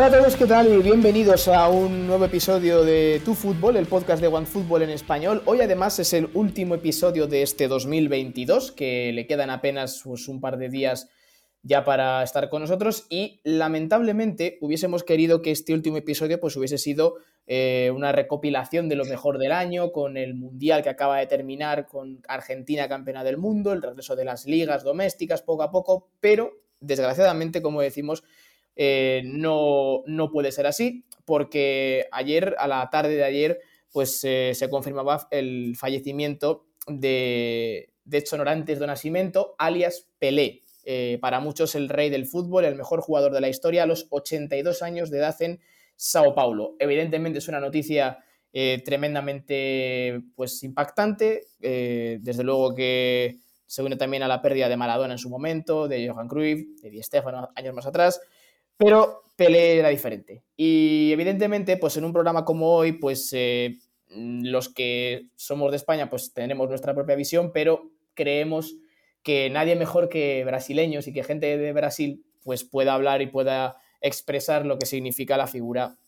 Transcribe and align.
Hola 0.00 0.16
a 0.16 0.18
todos, 0.18 0.34
¿qué 0.34 0.46
tal? 0.46 0.66
Y 0.72 0.78
bienvenidos 0.78 1.46
a 1.46 1.68
un 1.68 2.06
nuevo 2.06 2.24
episodio 2.24 2.82
de 2.84 3.20
Tu 3.22 3.34
Fútbol, 3.34 3.76
el 3.76 3.84
podcast 3.84 4.22
de 4.22 4.28
OneFootball 4.28 4.80
en 4.80 4.88
español. 4.88 5.42
Hoy 5.44 5.60
además 5.60 5.98
es 5.98 6.14
el 6.14 6.30
último 6.32 6.74
episodio 6.74 7.26
de 7.26 7.42
este 7.42 7.68
2022, 7.68 8.72
que 8.72 9.12
le 9.12 9.26
quedan 9.26 9.50
apenas 9.50 10.00
pues, 10.02 10.26
un 10.28 10.40
par 10.40 10.56
de 10.56 10.70
días 10.70 11.10
ya 11.62 11.84
para 11.84 12.22
estar 12.22 12.48
con 12.48 12.62
nosotros 12.62 13.04
y 13.10 13.42
lamentablemente 13.44 14.56
hubiésemos 14.62 15.04
querido 15.04 15.42
que 15.42 15.50
este 15.50 15.74
último 15.74 15.98
episodio 15.98 16.40
pues 16.40 16.56
hubiese 16.56 16.78
sido 16.78 17.16
eh, 17.46 17.92
una 17.94 18.10
recopilación 18.10 18.88
de 18.88 18.96
lo 18.96 19.04
mejor 19.04 19.36
del 19.36 19.52
año 19.52 19.92
con 19.92 20.16
el 20.16 20.34
Mundial 20.34 20.82
que 20.82 20.88
acaba 20.88 21.18
de 21.18 21.26
terminar, 21.26 21.86
con 21.86 22.22
Argentina 22.26 22.88
campeona 22.88 23.22
del 23.22 23.36
mundo, 23.36 23.74
el 23.74 23.82
regreso 23.82 24.16
de 24.16 24.24
las 24.24 24.46
ligas 24.46 24.82
domésticas 24.82 25.42
poco 25.42 25.62
a 25.62 25.70
poco, 25.70 26.08
pero 26.20 26.54
desgraciadamente, 26.80 27.60
como 27.60 27.82
decimos, 27.82 28.24
eh, 28.82 29.20
no, 29.26 30.02
no, 30.06 30.30
puede 30.30 30.52
ser 30.52 30.66
así, 30.66 31.04
porque 31.26 32.06
ayer, 32.12 32.56
a 32.58 32.66
la 32.66 32.88
tarde 32.88 33.14
de 33.14 33.24
ayer, 33.24 33.58
pues 33.92 34.24
eh, 34.24 34.52
se 34.54 34.70
confirmaba 34.70 35.28
el 35.30 35.76
fallecimiento 35.76 36.64
de, 36.86 37.92
de 38.06 38.24
Sonorantes 38.24 38.78
do 38.78 38.86
Nascimento, 38.86 39.54
alias 39.58 40.08
Pelé. 40.18 40.62
Eh, 40.84 41.18
para 41.20 41.40
muchos 41.40 41.74
el 41.74 41.90
rey 41.90 42.08
del 42.08 42.24
fútbol, 42.24 42.64
el 42.64 42.74
mejor 42.74 43.02
jugador 43.02 43.34
de 43.34 43.42
la 43.42 43.50
historia, 43.50 43.82
a 43.82 43.86
los 43.86 44.06
82 44.08 44.80
años 44.80 45.10
de 45.10 45.18
edad 45.18 45.36
en 45.42 45.60
Sao 45.94 46.34
Paulo. 46.34 46.76
Evidentemente 46.78 47.40
es 47.40 47.48
una 47.48 47.60
noticia 47.60 48.24
tremendamente 48.84 50.22
pues, 50.34 50.62
impactante, 50.62 51.48
desde 51.60 52.42
luego 52.42 52.74
que 52.74 53.40
se 53.66 53.82
une 53.82 53.96
también 53.96 54.22
a 54.22 54.28
la 54.28 54.40
pérdida 54.40 54.70
de 54.70 54.78
Maradona 54.78 55.12
en 55.12 55.18
su 55.18 55.28
momento, 55.28 55.86
de 55.86 56.08
Johan 56.08 56.28
Cruyff, 56.28 56.80
de 56.80 56.88
Di 56.88 57.02
Stefano 57.02 57.50
años 57.54 57.74
más 57.74 57.86
atrás, 57.86 58.20
pero 58.80 59.24
Pelé 59.36 59.78
era 59.78 59.90
diferente. 59.90 60.42
Y 60.56 61.12
evidentemente, 61.12 61.76
pues 61.76 61.98
en 61.98 62.04
un 62.04 62.14
programa 62.14 62.46
como 62.46 62.74
hoy, 62.74 62.92
pues 62.92 63.30
eh, 63.34 63.78
los 64.08 64.70
que 64.70 65.28
somos 65.36 65.70
de 65.70 65.76
España, 65.76 66.08
pues 66.08 66.32
tenemos 66.32 66.66
nuestra 66.70 66.94
propia 66.94 67.14
visión, 67.14 67.52
pero 67.52 67.90
creemos 68.14 68.74
que 69.22 69.50
nadie 69.50 69.76
mejor 69.76 70.08
que 70.08 70.42
brasileños 70.46 71.06
y 71.06 71.12
que 71.12 71.24
gente 71.24 71.58
de 71.58 71.72
Brasil 71.74 72.24
pues 72.42 72.64
pueda 72.64 72.94
hablar 72.94 73.20
y 73.20 73.26
pueda 73.26 73.76
expresar 74.00 74.64
lo 74.64 74.78
que 74.78 74.86
significa 74.86 75.36
la 75.36 75.46
figura 75.46 75.98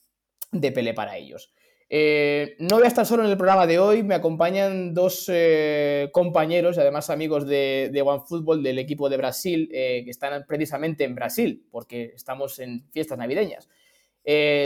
de 0.51 0.73
Pelé 0.73 0.95
para 0.95 1.19
ellos. 1.19 1.53
Eh, 1.95 2.57
no 2.59 2.77
voy 2.77 2.85
a 2.85 2.89
estar 2.89 3.05
solo 3.05 3.23
en 3.23 3.29
el 3.29 3.37
programa 3.37 3.67
de 3.67 3.79
hoy, 3.79 4.03
me 4.03 4.15
acompañan 4.15 4.95
dos 4.95 5.27
eh, 5.29 6.09
compañeros 6.11 6.79
y 6.79 6.81
además 6.81 7.11
amigos 7.11 7.47
de, 7.47 7.91
de 7.93 8.01
OneFootball 8.01 8.63
del 8.63 8.79
equipo 8.79 9.11
de 9.11 9.19
Brasil, 9.19 9.69
eh, 9.71 10.01
que 10.03 10.11
están 10.11 10.47
precisamente 10.49 11.05
en 11.05 11.15
Brasil, 11.15 11.67
porque 11.71 12.13
estamos 12.15 12.59
en 12.61 12.89
fiestas 12.93 13.19
navideñas. 13.19 13.69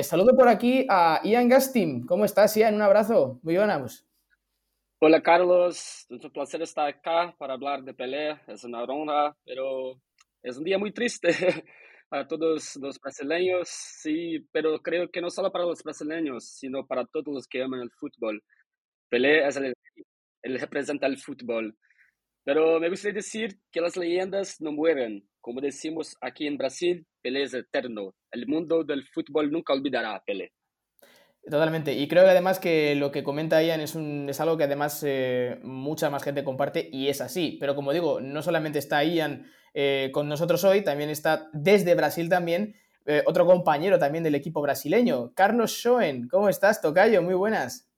saludo 0.05 0.37
por 0.37 0.47
aquí 0.47 0.87
a 0.89 1.21
Ian 1.25 1.49
Gastin. 1.49 2.07
¿Cómo 2.07 2.25
estás, 2.25 2.57
Ian? 2.57 2.77
Un 2.77 2.83
abrazo. 2.83 3.41
Muy 3.43 3.57
buenas. 3.57 4.07
Hola, 5.01 5.21
Carlos. 5.21 6.07
Es 6.09 6.25
un 6.25 6.31
placer 6.31 6.63
estar 6.63 6.87
acá 6.87 7.35
para 7.39 7.55
hablar 7.55 7.83
de 7.83 7.93
Pelé. 7.93 8.39
Es 8.47 8.63
una 8.63 8.85
honra, 8.85 9.37
pero 9.45 10.01
es 10.45 10.57
un 10.59 10.63
día 10.63 10.79
muy 10.79 10.93
triste. 10.93 11.31
para 12.09 12.27
todos 12.27 12.77
los 12.77 12.99
brasileños, 13.01 13.69
sí, 13.69 14.47
pero 14.53 14.81
creo 14.81 15.11
que 15.11 15.21
no 15.21 15.31
solo 15.31 15.51
para 15.51 15.65
los 15.65 15.83
brasileños, 15.83 16.45
sino 16.45 16.87
para 16.87 17.05
todos 17.07 17.35
los 17.35 17.47
que 17.47 17.63
aman 17.63 17.81
el 17.81 17.91
fútbol. 17.91 18.43
Pelé 19.09 19.47
es 19.47 19.57
el, 19.57 19.75
él 20.43 20.61
representa 20.61 21.07
el 21.07 21.19
fútbol. 21.19 21.77
Pero 22.45 22.79
me 22.79 22.89
gustaría 22.89 23.17
decir 23.17 23.59
que 23.73 23.81
las 23.81 23.97
leyendas 23.97 24.61
no 24.61 24.73
mueren. 24.73 25.29
Como 25.41 25.61
decimos 25.61 26.17
aquí 26.21 26.47
en 26.47 26.57
Brasil, 26.57 27.05
Pelé 27.23 27.43
es 27.43 27.55
eterno. 27.55 28.15
El 28.31 28.47
mundo 28.47 28.85
del 28.85 29.05
fútbol 29.09 29.51
nunca 29.51 29.73
olvidará 29.73 30.15
a 30.15 30.23
Pelé. 30.23 30.53
Totalmente. 31.49 31.93
Y 31.93 32.09
creo 32.09 32.25
que 32.25 32.31
además 32.31 32.59
que 32.59 32.97
lo 32.97 33.13
que 33.13 33.23
comenta 33.23 33.63
Ian 33.63 33.81
es, 33.81 33.95
un, 33.95 34.27
es 34.29 34.41
algo 34.41 34.57
que 34.57 34.65
además 34.65 35.05
eh, 35.07 35.61
mucha 35.63 36.11
más 36.11 36.25
gente 36.25 36.43
comparte 36.43 36.89
y 36.91 37.09
es 37.09 37.21
así. 37.21 37.57
Pero 37.61 37.77
como 37.77 37.93
digo, 37.93 38.21
no 38.21 38.43
solamente 38.43 38.81
está 38.81 39.05
Ian 39.05 39.47
eh, 39.73 40.11
con 40.13 40.29
nosotros 40.29 40.65
hoy, 40.65 40.83
también 40.83 41.09
está 41.09 41.49
desde 41.53 41.95
Brasil 41.95 42.29
también 42.29 42.75
eh, 43.09 43.23
otro 43.25 43.47
compañero 43.47 44.01
también 44.01 44.25
del 44.25 44.35
equipo 44.35 44.61
brasileño, 44.61 45.33
Carlos 45.35 45.71
Schoen. 45.81 46.27
¿Cómo 46.29 46.49
estás, 46.49 46.83
Tocayo? 46.83 47.23
Muy 47.23 47.35
buenas. 47.35 47.89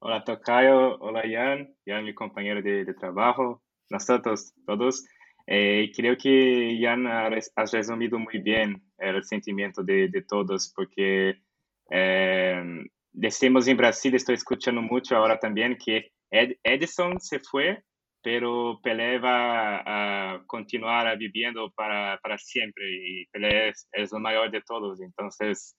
Hola, 0.00 0.24
Tocayo. 0.24 0.98
Hola, 0.98 1.24
Ian. 1.24 1.72
Ian, 1.84 2.04
mi 2.04 2.14
compañero 2.14 2.60
de, 2.60 2.92
trabajo. 2.94 3.62
Nosotros 3.88 4.52
todos. 4.66 5.04
Eh, 5.46 5.92
creo 5.94 6.16
que 6.16 6.76
Ian 6.76 7.06
has 7.06 7.70
resumido 7.70 8.18
muy 8.18 8.38
bien 8.38 8.82
el 8.98 9.22
sentimiento 9.22 9.84
de, 9.84 10.08
de 10.08 10.22
todos, 10.22 10.72
porque 10.74 11.36
decimos 13.12 13.68
en 13.68 13.76
Brasil, 13.76 14.14
estoy 14.14 14.34
escuchando 14.34 14.82
mucho 14.82 15.16
ahora 15.16 15.38
también, 15.38 15.76
que 15.76 16.10
Edison 16.30 17.20
se 17.20 17.40
fue 17.40 17.82
pero 18.26 18.80
Pelé 18.82 19.20
va 19.20 19.82
a 19.86 20.42
continuar 20.48 21.16
viviendo 21.16 21.70
para, 21.76 22.18
para 22.20 22.36
siempre 22.38 22.84
y 22.90 23.24
Pelé 23.26 23.68
es, 23.68 23.88
es, 23.92 24.12
el 24.12 24.18
mayor 24.18 24.50
de 24.50 24.62
todos. 24.62 25.00
Entonces, 25.00 25.76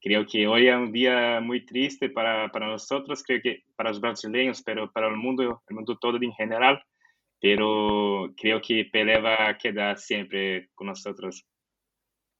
creo 0.00 0.24
que 0.24 0.46
hoy 0.46 0.68
es 0.68 0.76
un 0.76 0.92
día 0.92 1.40
muy 1.42 1.66
triste 1.66 2.08
para, 2.08 2.48
para 2.48 2.68
nosotros, 2.68 3.22
creo 3.22 3.42
que 3.42 3.64
para 3.76 3.90
los 3.90 4.00
brasileños, 4.00 4.62
pero 4.62 4.90
para 4.90 5.08
el 5.08 5.16
mundo, 5.18 5.62
el 5.68 5.76
mundo 5.76 5.98
todo 6.00 6.16
en 6.22 6.32
general. 6.32 6.82
Pero 7.38 8.32
creo 8.34 8.62
que 8.62 8.86
Pelé 8.90 9.20
va 9.20 9.50
a 9.50 9.58
quedar 9.58 9.98
siempre 9.98 10.70
con 10.74 10.86
nosotros. 10.86 11.44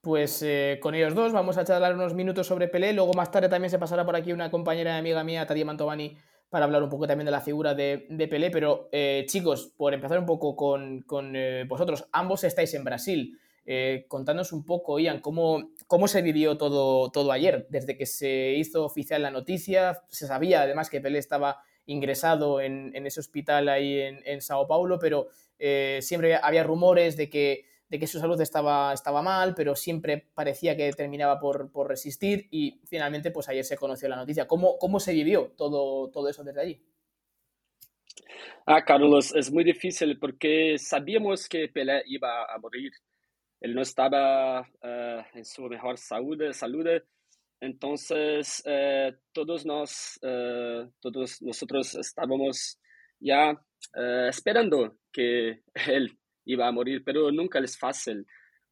Pues 0.03 0.43
eh, 0.43 0.79
con 0.81 0.95
ellos 0.95 1.15
dos 1.15 1.33
vamos 1.33 1.59
a 1.59 1.65
charlar 1.65 1.95
unos 1.95 2.15
minutos 2.15 2.47
sobre 2.47 2.69
Pelé. 2.69 2.95
Luego 2.95 3.13
más 3.13 3.31
tarde 3.31 3.51
también 3.51 3.71
se 3.71 3.79
pasará 3.79 4.05
por 4.07 4.17
aquí 4.17 4.33
una 4.33 4.51
compañera 4.51 4.95
y 4.95 4.99
amiga 4.99 5.23
mía, 5.25 5.47
Tadia 5.47 5.67
Mantovani, 5.67 6.17
para 6.49 6.65
hablar 6.65 6.83
un 6.83 6.89
poco 6.89 7.07
también 7.07 7.27
de 7.27 7.31
la 7.33 7.43
figura 7.43 7.75
de, 7.75 8.07
Pelé. 8.31 8.51
Pero 8.51 8.89
eh, 8.93 9.27
chicos, 9.29 9.75
por 9.77 9.93
empezar 9.93 10.19
un 10.19 10.25
poco 10.25 10.57
con, 10.57 11.05
eh, 11.37 11.65
vosotros, 11.69 12.09
ambos 12.13 12.45
estáis 12.45 12.73
en 12.73 12.85
Brasil. 12.85 13.39
Eh, 13.67 14.07
contándonos 14.09 14.53
un 14.53 14.65
poco, 14.65 14.99
Ian, 14.99 15.21
cómo, 15.21 15.71
cómo 15.87 16.09
se 16.09 16.23
vivió 16.23 16.57
todo, 16.57 17.11
todo 17.11 17.31
ayer. 17.31 17.67
Desde 17.69 17.99
que 17.99 18.07
se 18.07 18.55
hizo 18.55 18.87
oficial 18.87 19.21
la 19.21 19.31
noticia, 19.31 20.03
se 20.09 20.27
sabía 20.27 20.63
además 20.63 20.89
que 20.89 21.03
Pelé 21.03 21.19
estaba 21.19 21.63
ingresado 21.85 22.63
en, 22.63 22.95
ese 23.07 23.21
hospital 23.21 23.69
ahí 23.69 24.01
en, 24.01 24.23
en 24.25 24.41
Sao 24.41 24.67
Paulo, 24.67 24.99
pero 24.99 25.29
siempre 26.01 26.37
había 26.37 26.63
rumores 26.63 27.19
de 27.19 27.29
que 27.29 27.70
de 27.91 27.99
que 27.99 28.07
su 28.07 28.21
salud 28.21 28.41
estaba, 28.41 28.93
estaba 28.93 29.21
mal, 29.21 29.53
pero 29.55 29.75
siempre 29.75 30.29
parecía 30.33 30.77
que 30.77 30.93
terminaba 30.93 31.41
por, 31.41 31.73
por, 31.73 31.89
resistir 31.89 32.47
y 32.53 32.81
finalmente 32.87 33.33
pues 33.33 33.49
ayer 33.49 33.65
se 33.65 33.77
conoció 33.77 34.09
la 34.09 34.17
noticia. 34.17 34.47
¿Cómo, 34.47 34.79
cómo 34.79 35.01
se 35.01 35.13
vivió 35.13 35.53
todo, 35.57 36.09
todo 36.11 36.29
eso 36.29 36.45
desde 36.45 36.61
allí? 36.61 36.83
Ah, 38.65 38.85
Carlos, 38.85 39.35
es 39.35 39.51
muy 39.51 39.65
difícil 39.65 40.19
porque 40.21 40.77
sabíamos 40.79 41.49
que 41.49 41.69
Pelé 41.69 42.05
iba 42.07 42.45
a 42.45 42.59
morir. 42.59 42.93
Él 43.61 43.75
no 43.75 43.83
estaba 43.83 44.61
uh, 44.61 45.23
en 45.35 45.45
su 45.45 45.63
mejor 45.63 45.99
salud, 45.99 46.39
salud 46.53 46.87
entonces 47.61 48.63
uh, 48.65 49.15
todos, 49.33 49.67
nos, 49.67 50.19
uh, 50.23 50.89
todos 51.01 51.43
nosotros 51.43 51.95
estábamos 51.97 52.79
ya 53.19 53.61
esperando 54.29 54.97
que 55.13 55.63
él 55.89 56.17
iba 56.53 56.67
a 56.67 56.73
morir, 56.73 57.03
pero 57.05 57.31
nunca 57.31 57.59
es 57.59 57.79
fácil. 57.79 58.27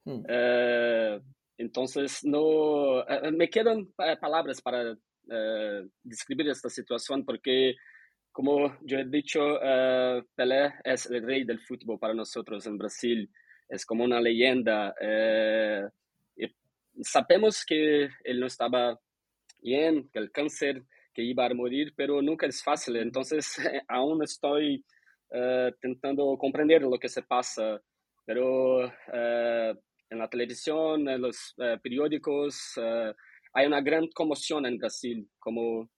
Uh, 0.05 1.21
entonces, 1.59 2.25
no, 2.25 3.01
uh, 3.01 3.33
me 3.33 3.51
quedan 3.51 3.93
palabras 4.21 4.63
para 4.63 4.97
describir 6.03 6.49
esta 6.49 6.71
situación 6.71 7.23
porque, 7.23 7.75
como 8.33 8.79
yo 8.81 8.99
he 8.99 9.05
dicho, 9.05 9.59
Pelé 10.35 10.73
es 10.83 11.05
el 11.11 11.23
rey 11.23 11.45
del 11.45 11.61
fútbol 11.61 11.99
para 11.99 12.15
nosotros 12.15 12.67
en 12.67 12.79
Brasil. 12.79 13.31
Es 13.69 13.85
como 13.85 14.05
una 14.05 14.21
leyenda. 14.21 14.95
sabemos 17.03 17.63
que 17.67 18.09
él 18.25 18.41
no 18.41 18.47
estaba 18.47 18.99
bien, 19.61 20.09
que 20.11 20.19
el 20.19 20.31
cáncer 20.31 20.83
que 21.13 21.23
iba 21.23 21.45
a 21.45 21.53
morir, 21.53 21.93
pero 21.97 22.23
nunca 22.23 22.47
es 22.47 22.63
fácil. 22.63 22.97
Entonces, 22.97 23.57
aún 23.89 24.23
estoy 24.23 24.85
uh, 25.31 25.73
tentando 25.81 26.37
comprender 26.37 26.83
lo 26.83 26.99
que 26.99 27.09
se 27.09 27.23
pasa, 27.23 27.81
pero 28.25 28.87
uh, 28.87 29.79
en 30.11 30.19
la 30.19 30.29
televisión, 30.29 31.09
en 31.09 31.23
los 31.23 31.55
uh, 31.59 31.79
periódicos, 31.83 32.79
hay 33.53 33.67
una 33.67 33.81
gran 33.81 34.09
conmoción 34.09 34.67
en 34.67 34.79
Brasil, 34.79 35.29
como 35.39 35.89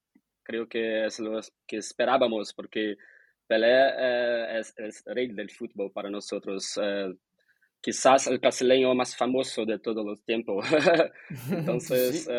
creo 0.42 0.68
que 0.68 1.04
es 1.04 1.20
lo 1.20 1.40
que 1.66 1.76
esperábamos, 1.76 2.52
porque 2.54 2.96
Pelé 3.46 4.58
es, 4.58 4.72
es, 4.76 5.02
rey 5.06 5.28
del 5.28 5.50
fútbol 5.50 5.90
para 5.92 6.08
nosotros. 6.08 6.78
quizás 7.80 8.26
el 8.28 8.38
brasileño 8.38 8.94
más 8.94 9.16
famoso 9.16 9.64
de 9.64 9.78
todos 9.78 10.04
los 10.04 10.22
tiempos. 10.24 10.64
Entonces, 11.50 12.24
sí. 12.24 12.30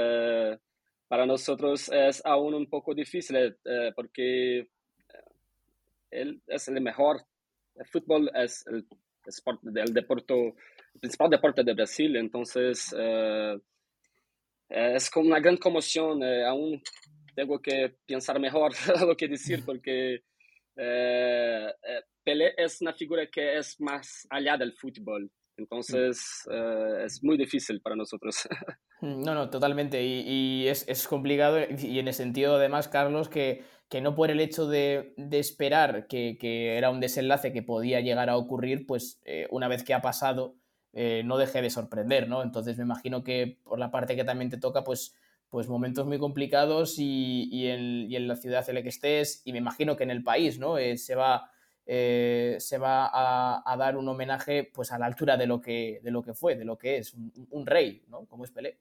para 1.08 1.26
nosotros 1.26 1.90
es 1.90 2.22
aún 2.26 2.54
un 2.54 2.70
poco 2.70 2.94
difícil 2.94 3.58
porque 3.96 4.68
él 6.12 6.42
es 6.48 6.68
el 6.68 6.82
mejor. 6.82 7.24
El 7.76 7.86
fútbol 7.88 8.30
es 8.36 8.66
el, 8.68 8.86
deporte, 9.26 9.68
el, 9.74 9.94
deporte, 9.94 10.34
el 10.94 11.00
principal 11.00 11.30
deporte 11.30 11.64
de 11.64 11.74
Brasil, 11.74 12.16
entonces 12.18 12.94
eh, 12.98 13.58
es 14.70 15.10
como 15.10 15.28
una 15.28 15.40
gran 15.40 15.58
conmoción. 15.58 16.24
aún 16.24 16.82
tengo 17.36 17.62
que 17.62 17.96
pensar 18.06 18.40
mejor 18.40 18.74
lo 19.08 19.16
que 19.16 19.28
decir 19.28 19.64
porque 19.66 20.24
Pelé 22.24 22.54
es 22.58 22.82
una 22.82 22.94
figura 22.94 23.26
que 23.32 23.58
es 23.58 23.80
más 23.80 24.28
allá 24.30 24.58
del 24.58 24.74
fútbol. 24.74 25.32
Entonces 25.58 26.48
es 27.04 27.24
muy 27.24 27.38
difícil 27.38 27.82
para 27.82 27.96
nosotros. 27.96 28.48
No, 29.02 29.34
no, 29.34 29.50
totalmente. 29.50 30.04
Y, 30.04 30.68
es, 30.68 31.08
complicado 31.08 31.58
y 31.60 31.98
en 31.98 32.08
el 32.08 32.14
sentido 32.14 32.56
además, 32.56 32.88
Carlos, 32.88 33.30
que, 33.30 33.64
que 33.92 34.02
no 34.02 34.16
por 34.16 34.32
el 34.32 34.40
hecho 34.40 34.68
de, 34.68 35.14
esperar 35.32 36.08
que, 36.08 36.38
era 36.78 36.90
un 36.90 37.00
desenlace 37.00 37.54
que 37.54 37.62
podía 37.62 38.00
llegar 38.00 38.32
a 38.32 38.38
ocurrir, 38.38 38.88
pues 38.88 39.22
una 39.52 39.68
vez 39.68 39.84
que 39.84 39.94
ha 39.94 40.02
pasado, 40.02 40.56
eh, 40.94 41.24
no 41.24 41.38
deje 41.38 41.62
de 41.62 41.70
sorprender, 41.70 42.28
¿no? 42.28 42.44
Entonces 42.44 42.78
me 42.78 42.84
imagino 42.84 43.24
que 43.24 43.60
por 43.64 43.80
la 43.80 43.92
parte 43.92 44.16
que 44.16 44.26
también 44.26 44.50
te 44.50 44.58
toca, 44.58 44.84
pues, 44.84 45.16
pues 45.50 45.68
momentos 45.70 46.06
muy 46.06 46.20
complicados 46.20 46.96
y, 46.98 47.68
en, 47.68 48.28
la 48.28 48.36
ciudad 48.36 48.68
en 48.68 48.76
la 48.76 48.84
que 48.84 48.90
estés, 48.90 49.42
y 49.46 49.54
me 49.54 49.60
imagino 49.60 49.96
que 49.96 50.04
en 50.04 50.12
el 50.12 50.24
país, 50.24 50.60
¿no? 50.60 50.78
Eh, 50.78 50.98
se 50.98 51.16
va, 51.16 51.50
eh, 51.86 52.58
se 52.60 52.78
va 52.78 53.10
a, 53.14 53.78
dar 53.78 53.96
un 53.96 54.08
homenaje 54.08 54.70
pues 54.74 54.92
a 54.92 55.00
la 55.00 55.06
altura 55.06 55.38
de 55.38 55.48
lo 55.48 55.62
que, 55.62 56.02
de 56.04 56.12
lo 56.12 56.22
que 56.24 56.34
fue, 56.34 56.56
de 56.56 56.66
lo 56.66 56.78
que 56.78 56.98
es, 56.98 57.14
un, 57.14 57.66
rey, 57.66 58.04
¿no? 58.10 58.26
Como 58.26 58.44
es 58.44 58.52
Pelé. 58.52 58.80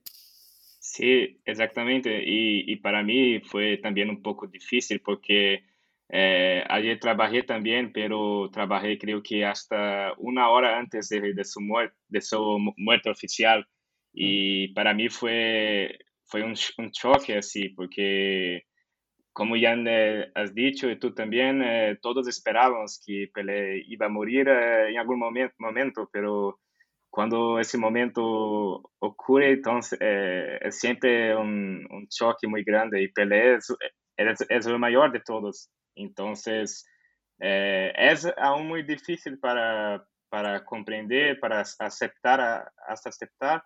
Sí, 0.93 1.41
exactamente. 1.45 2.21
Y, 2.25 2.73
y, 2.73 2.77
para 2.77 3.03
mí 3.05 3.41
fue 3.41 3.77
también 3.79 4.11
un 4.11 4.23
poco 4.23 4.49
difícil 4.49 5.01
porque 5.01 5.63
eh, 6.09 6.65
ayer 6.69 6.99
trabajé 6.99 7.45
también, 7.45 7.93
pero 7.93 8.51
trabajé 8.51 8.99
creo 8.99 9.23
que 9.23 9.45
hasta 9.45 10.13
una 10.19 10.49
hora 10.51 10.79
antes 10.81 11.09
de, 11.09 11.33
de 11.33 11.45
su, 11.45 11.61
muerte, 11.61 11.97
de 12.09 12.21
su 12.21 12.59
muerte 12.77 13.09
oficial. 13.09 13.65
Y 14.13 14.69
para 14.75 14.93
mí 14.93 15.09
fue, 15.09 15.97
fue 16.25 16.43
un, 16.43 16.55
un 16.79 16.91
choque 16.91 17.37
así, 17.39 17.69
porque 17.69 18.65
como 19.33 19.57
ya 19.57 19.77
has 20.35 20.55
dicho 20.55 20.91
y 20.91 20.99
tú 20.99 21.15
también, 21.15 21.63
eh, 21.63 21.99
todos 22.03 22.27
esperábamos 22.27 23.01
que 23.07 23.31
Pelé 23.33 23.85
iba 23.87 24.07
a 24.07 24.09
morir 24.09 24.49
eh, 24.49 24.91
en 24.91 24.99
algún 24.99 25.21
momento, 25.21 25.55
momento, 25.59 26.11
pero 26.13 26.59
cuando 27.11 27.59
ese 27.59 27.77
momento 27.77 28.23
ocurre, 29.01 29.53
entonces 29.53 29.99
es 30.01 30.79
siempre 30.79 31.37
un, 31.37 31.87
un, 31.91 32.09
choque 32.09 32.47
muy 32.47 32.63
grande 32.63 33.03
y 33.03 33.09
Pelé 33.09 33.57
es, 33.57 33.75
es, 34.17 34.47
es 34.49 34.67
el 34.67 34.79
mayor 34.79 35.13
de 35.13 35.21
todos. 35.21 35.71
Entonces, 35.97 36.87
eh, 37.41 37.93
es 37.97 38.29
aún 38.37 38.69
muy 38.69 38.83
difícil 38.83 39.39
para, 39.39 40.05
para 40.29 40.65
comprender, 40.65 41.41
para 41.41 41.61
aceptar, 41.61 42.71
hasta 42.87 43.09
aceptar, 43.09 43.63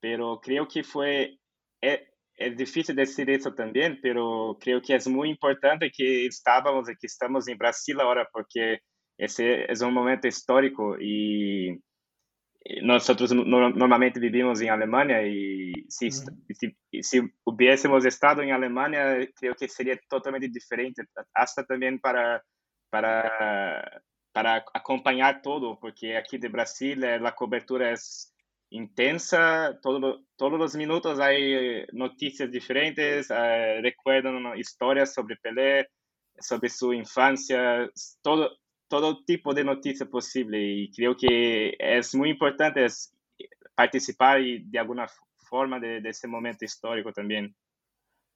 pero 0.00 0.40
creo 0.40 0.66
que 0.66 0.82
fue, 0.82 1.38
es, 1.80 2.00
es, 2.34 2.56
difícil 2.56 2.96
decir 2.96 3.30
eso 3.30 3.54
también, 3.54 4.00
pero 4.02 4.58
creo 4.60 4.82
que 4.82 4.96
es 4.96 5.06
muy 5.06 5.30
importante 5.30 5.90
que 5.90 6.26
estábamos 6.26 6.90
y 6.90 6.96
que 6.96 7.06
estamos 7.06 7.46
en 7.48 7.58
Brasil 7.58 8.00
ahora, 8.00 8.28
porque 8.32 8.80
ese 9.16 9.70
es 9.70 9.80
un 9.82 9.94
momento 9.94 10.26
histórico 10.26 10.96
y 12.64 12.84
nosotros 12.84 13.32
normalmente 13.32 14.20
vivimos 14.20 14.60
en 14.60 14.70
Alemania 14.70 15.26
y 15.26 15.72
si, 15.88 16.10
si, 16.10 16.76
si, 17.02 17.20
hubiésemos 17.44 18.04
estado 18.04 18.42
en 18.42 18.52
Alemania, 18.52 19.18
creo 19.34 19.54
que 19.54 19.68
sería 19.68 19.98
totalmente 20.08 20.48
diferente, 20.48 21.02
hasta 21.34 21.64
también 21.64 21.98
para, 21.98 22.42
para, 22.90 24.02
para 24.32 24.64
acompañar 24.74 25.42
todo, 25.42 25.78
porque 25.80 26.16
aquí 26.16 26.38
de 26.38 26.48
Brasil 26.48 27.02
eh, 27.02 27.18
la 27.18 27.34
cobertura 27.34 27.92
es 27.92 28.32
intensa, 28.70 29.78
todo, 29.82 30.24
todos 30.36 30.58
los 30.58 30.74
minutos 30.76 31.20
hay 31.20 31.84
noticias 31.92 32.50
diferentes, 32.50 33.28
eh, 33.30 33.80
recuerdan 33.82 34.56
historias 34.56 35.12
sobre 35.12 35.36
Pelé, 35.36 35.88
sobre 36.38 36.68
su 36.68 36.92
infancia, 36.92 37.90
todo, 38.22 38.50
todo 38.92 39.24
tipo 39.24 39.54
de 39.54 39.64
noticia 39.64 40.04
posible 40.04 40.62
y 40.62 40.90
creo 40.90 41.16
que 41.16 41.74
es 41.78 42.14
muy 42.14 42.28
importante 42.28 42.84
participar 43.74 44.42
y 44.42 44.64
de 44.64 44.78
alguna 44.78 45.06
forma 45.48 45.80
de, 45.80 46.02
ese 46.04 46.28
momento 46.28 46.66
histórico 46.66 47.10
también. 47.10 47.56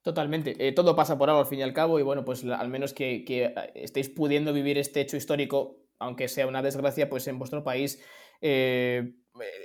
Totalmente. 0.00 0.56
Eh, 0.58 0.72
todo 0.72 0.96
pasa 0.96 1.18
por 1.18 1.28
algo 1.28 1.42
al 1.42 1.46
fin 1.46 1.58
y 1.58 1.62
al 1.62 1.74
cabo 1.74 2.00
y 2.00 2.02
bueno, 2.02 2.24
pues 2.24 2.42
al 2.42 2.70
menos 2.70 2.94
que, 2.94 3.22
que, 3.26 3.52
estéis 3.74 4.08
pudiendo 4.08 4.54
vivir 4.54 4.78
este 4.78 5.02
hecho 5.02 5.18
histórico, 5.18 5.76
aunque 5.98 6.26
sea 6.26 6.46
una 6.46 6.62
desgracia, 6.62 7.10
pues 7.10 7.28
en 7.28 7.38
vuestro 7.38 7.62
país 7.62 8.02
eh, 8.40 9.12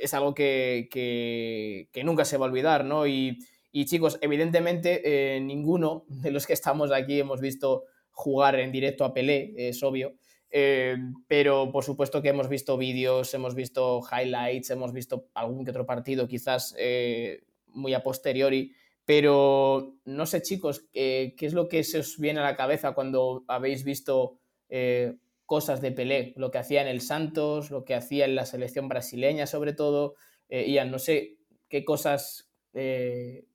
es 0.02 0.14
algo 0.14 0.34
que, 0.34 1.88
nunca 2.04 2.26
se 2.26 2.36
va 2.36 2.48
a 2.48 2.50
olvidar, 2.50 2.84
¿no? 2.84 3.08
Y, 3.08 3.38
chicos, 3.86 4.20
evidentemente 4.20 5.36
eh, 5.36 5.40
ninguno 5.40 6.04
de 6.10 6.32
los 6.32 6.46
que 6.46 6.52
estamos 6.52 6.92
aquí 6.92 7.22
hemos 7.22 7.40
visto 7.40 7.86
jugar 8.10 8.60
en 8.60 8.74
directo 8.74 9.06
a 9.06 9.14
Pelé, 9.14 9.54
es 9.56 9.82
obvio. 9.84 10.18
Eh, 10.54 10.98
pero 11.28 11.72
por 11.72 11.86
supuesto 11.86 12.22
que 12.22 12.30
hemos 12.30 12.50
visto 12.50 12.78
vídeos, 12.78 13.34
hemos 13.34 13.56
visto 13.56 14.02
highlights, 14.02 14.70
hemos 14.72 14.92
visto 14.92 15.30
algún 15.34 15.64
que 15.64 15.72
otro 15.72 15.86
partido 15.86 16.28
quizás 16.28 16.76
eh, 16.78 17.44
muy 17.68 17.94
a 17.94 18.04
posteriori, 18.04 18.74
pero 19.06 19.96
no 20.04 20.26
sé 20.26 20.42
chicos, 20.42 20.90
eh, 20.94 21.36
¿qué 21.38 21.46
es 21.46 21.54
lo 21.54 21.70
que 21.70 21.84
se 21.86 22.00
os 22.00 22.20
viene 22.20 22.42
a 22.42 22.44
la 22.44 22.58
cabeza 22.58 22.92
cuando 22.94 23.46
habéis 23.48 23.84
visto 23.84 24.40
cosas 25.46 25.82
de 25.82 25.92
Pelé? 25.92 26.34
Lo 26.38 26.52
que 26.52 26.58
hacía 26.58 26.82
en 26.82 26.88
el 26.88 27.02
Santos, 27.02 27.72
lo 27.72 27.84
que 27.84 27.96
hacía 27.96 28.26
en 28.26 28.36
la 28.36 28.46
selección 28.46 28.88
brasileña 28.88 29.48
sobre 29.48 29.74
todo. 29.74 30.16
Ian, 30.50 30.92
no 30.92 31.00
sé 31.00 31.38
qué 31.70 31.84
cosas 31.84 32.50
te 32.72 33.46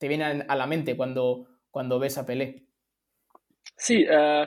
vienen 0.00 0.44
a 0.48 0.56
la 0.56 0.66
mente 0.66 0.96
cuando, 0.96 1.46
cuando 1.70 1.98
ves 1.98 2.18
a 2.18 2.26
Pelé. 2.26 2.66
Sí, 3.76 4.04
uh 4.04 4.46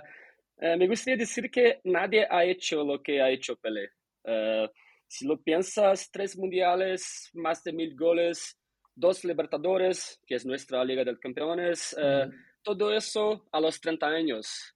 eh, 0.62 0.78
me 0.78 0.88
gustaría 0.88 1.18
decir 1.18 1.50
que 1.50 1.82
nadie 1.86 2.28
ha 2.30 2.46
hecho 2.46 2.84
lo 2.84 3.02
que 3.02 3.20
ha 3.20 3.32
hecho 3.32 3.56
Pelé. 3.56 3.90
Eh, 4.24 4.70
si 5.08 5.26
lo 5.26 5.42
piensas, 5.42 6.10
tres 6.12 6.38
mundiales, 6.38 7.32
más 7.34 7.64
de 7.64 7.74
mil 7.74 7.96
goles, 7.96 8.60
dos 8.94 9.24
Libertadores, 9.26 10.20
que 10.28 10.36
es 10.36 10.46
nuestra 10.46 10.86
Liga 10.86 11.04
de 11.04 11.18
Campeones, 11.18 11.96
eh, 12.00 12.30
todo 12.62 12.94
eso 12.94 13.48
a 13.52 13.60
los 13.60 13.82
30 13.82 14.08
años. 14.08 14.76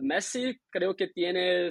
Messi 0.00 0.56
creo 0.70 0.94
que 0.96 1.08
tiene 1.08 1.68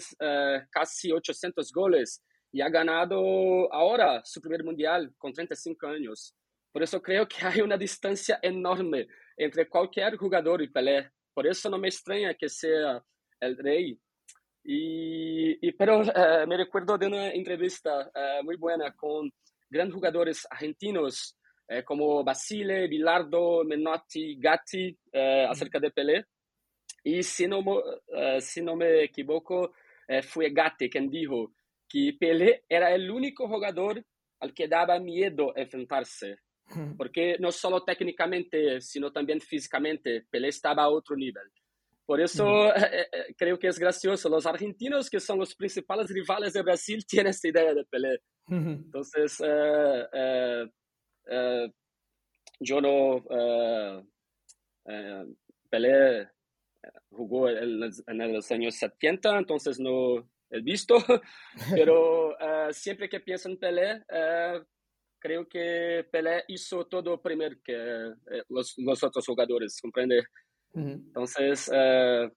casi 0.69 1.11
800 1.11 1.71
goles 1.71 2.21
y 2.51 2.61
ha 2.61 2.69
ganado 2.69 3.73
ahora 3.73 4.21
su 4.25 4.41
primer 4.41 4.63
mundial 4.63 5.11
con 5.17 5.33
35 5.33 5.87
años. 5.87 6.35
Por 6.71 6.83
eso 6.83 7.01
creo 7.01 7.27
que 7.27 7.37
hay 7.45 7.61
una 7.61 7.77
distancia 7.77 8.37
enorme 8.41 9.07
entre 9.37 9.67
cualquier 9.67 10.17
jugador 10.17 10.61
y 10.61 10.67
Pelé. 10.67 11.09
Por 11.35 11.45
eso 11.47 11.69
no 11.69 11.77
me 11.77 11.89
extraña 11.89 12.33
que 12.33 12.47
sea 12.47 13.03
el 13.41 13.57
rey. 13.57 13.99
Y, 14.63 15.71
pero 15.73 16.01
eh, 16.01 16.47
me 16.47 16.55
recuerdo 16.55 16.97
de 16.97 17.07
una 17.07 17.29
entrevista 17.29 18.09
eh, 18.15 18.39
muy 18.41 18.55
buena 18.55 18.95
con 18.95 19.29
grandes 19.69 19.93
jugadores 19.93 20.47
argentinos 20.49 21.37
eh, 21.67 21.83
como 21.83 22.23
Basile, 22.23 22.87
Bilardo, 22.87 23.65
Menotti, 23.65 24.37
Gatti 24.39 24.97
acerca 25.49 25.79
de 25.79 25.91
Pelé. 25.91 26.25
Y 27.03 27.21
si 27.21 27.47
no, 27.47 27.63
si 28.39 28.61
no 28.61 28.75
me 28.75 29.03
equivoco, 29.03 29.73
fue 30.23 30.49
Gatti 30.51 30.89
quien 30.89 31.09
dijo 31.09 31.51
que 31.87 32.15
Pelé 32.19 32.63
era 32.67 32.95
el 32.95 33.11
único 33.11 33.47
jugador 33.47 34.03
al 34.39 34.53
que 34.53 34.67
daba 34.67 34.99
miedo 34.99 35.53
enfrentarse 35.55 36.39
porque 36.97 37.37
no 37.39 37.51
solo 37.51 37.83
técnicamente, 37.83 38.81
sino 38.81 39.11
también 39.11 39.39
físicamente, 39.39 40.25
Pelé 40.29 40.49
estaba 40.49 40.83
a 40.83 40.89
otro 40.89 41.15
nivel. 41.15 41.49
Por 42.05 42.21
eso 42.21 42.45
eh, 42.75 43.07
eh, 43.11 43.35
creo 43.37 43.57
que 43.57 43.67
es 43.67 43.79
gracioso. 43.79 44.29
Los 44.29 44.45
argentinos, 44.45 45.09
que 45.09 45.19
son 45.19 45.39
los 45.39 45.55
principales 45.55 46.09
rivales 46.09 46.53
de 46.53 46.61
Brasil, 46.61 47.05
tienen 47.07 47.31
esta 47.31 47.47
idea 47.47 47.73
de 47.73 47.85
Pelé. 47.85 48.21
Entonces, 48.47 49.41
eh, 49.43 50.69
yo 52.59 52.81
no... 52.81 53.25
Pelé 55.69 56.29
jugó 57.09 57.49
en, 57.49 57.81
en, 58.07 58.33
los 58.33 58.51
años 58.51 58.75
70, 58.75 59.39
entonces 59.39 59.79
no 59.79 60.29
he 60.51 60.61
visto, 60.61 60.95
pero 61.73 62.37
siempre 62.71 63.09
que 63.09 63.19
pienso 63.19 63.49
en 63.49 63.57
Pelé, 63.57 64.03
creo 65.25 65.47
que 65.47 66.05
Pelé 66.11 66.43
hizo 66.49 66.85
todo 66.85 67.19
primero 67.19 67.55
que 67.63 67.73
eh, 67.73 68.43
los, 68.49 68.75
los, 68.77 69.03
otros 69.03 69.25
jugadores, 69.25 69.81
¿comprende? 69.81 70.23
Entonces, 70.75 71.71
eh, 71.73 72.29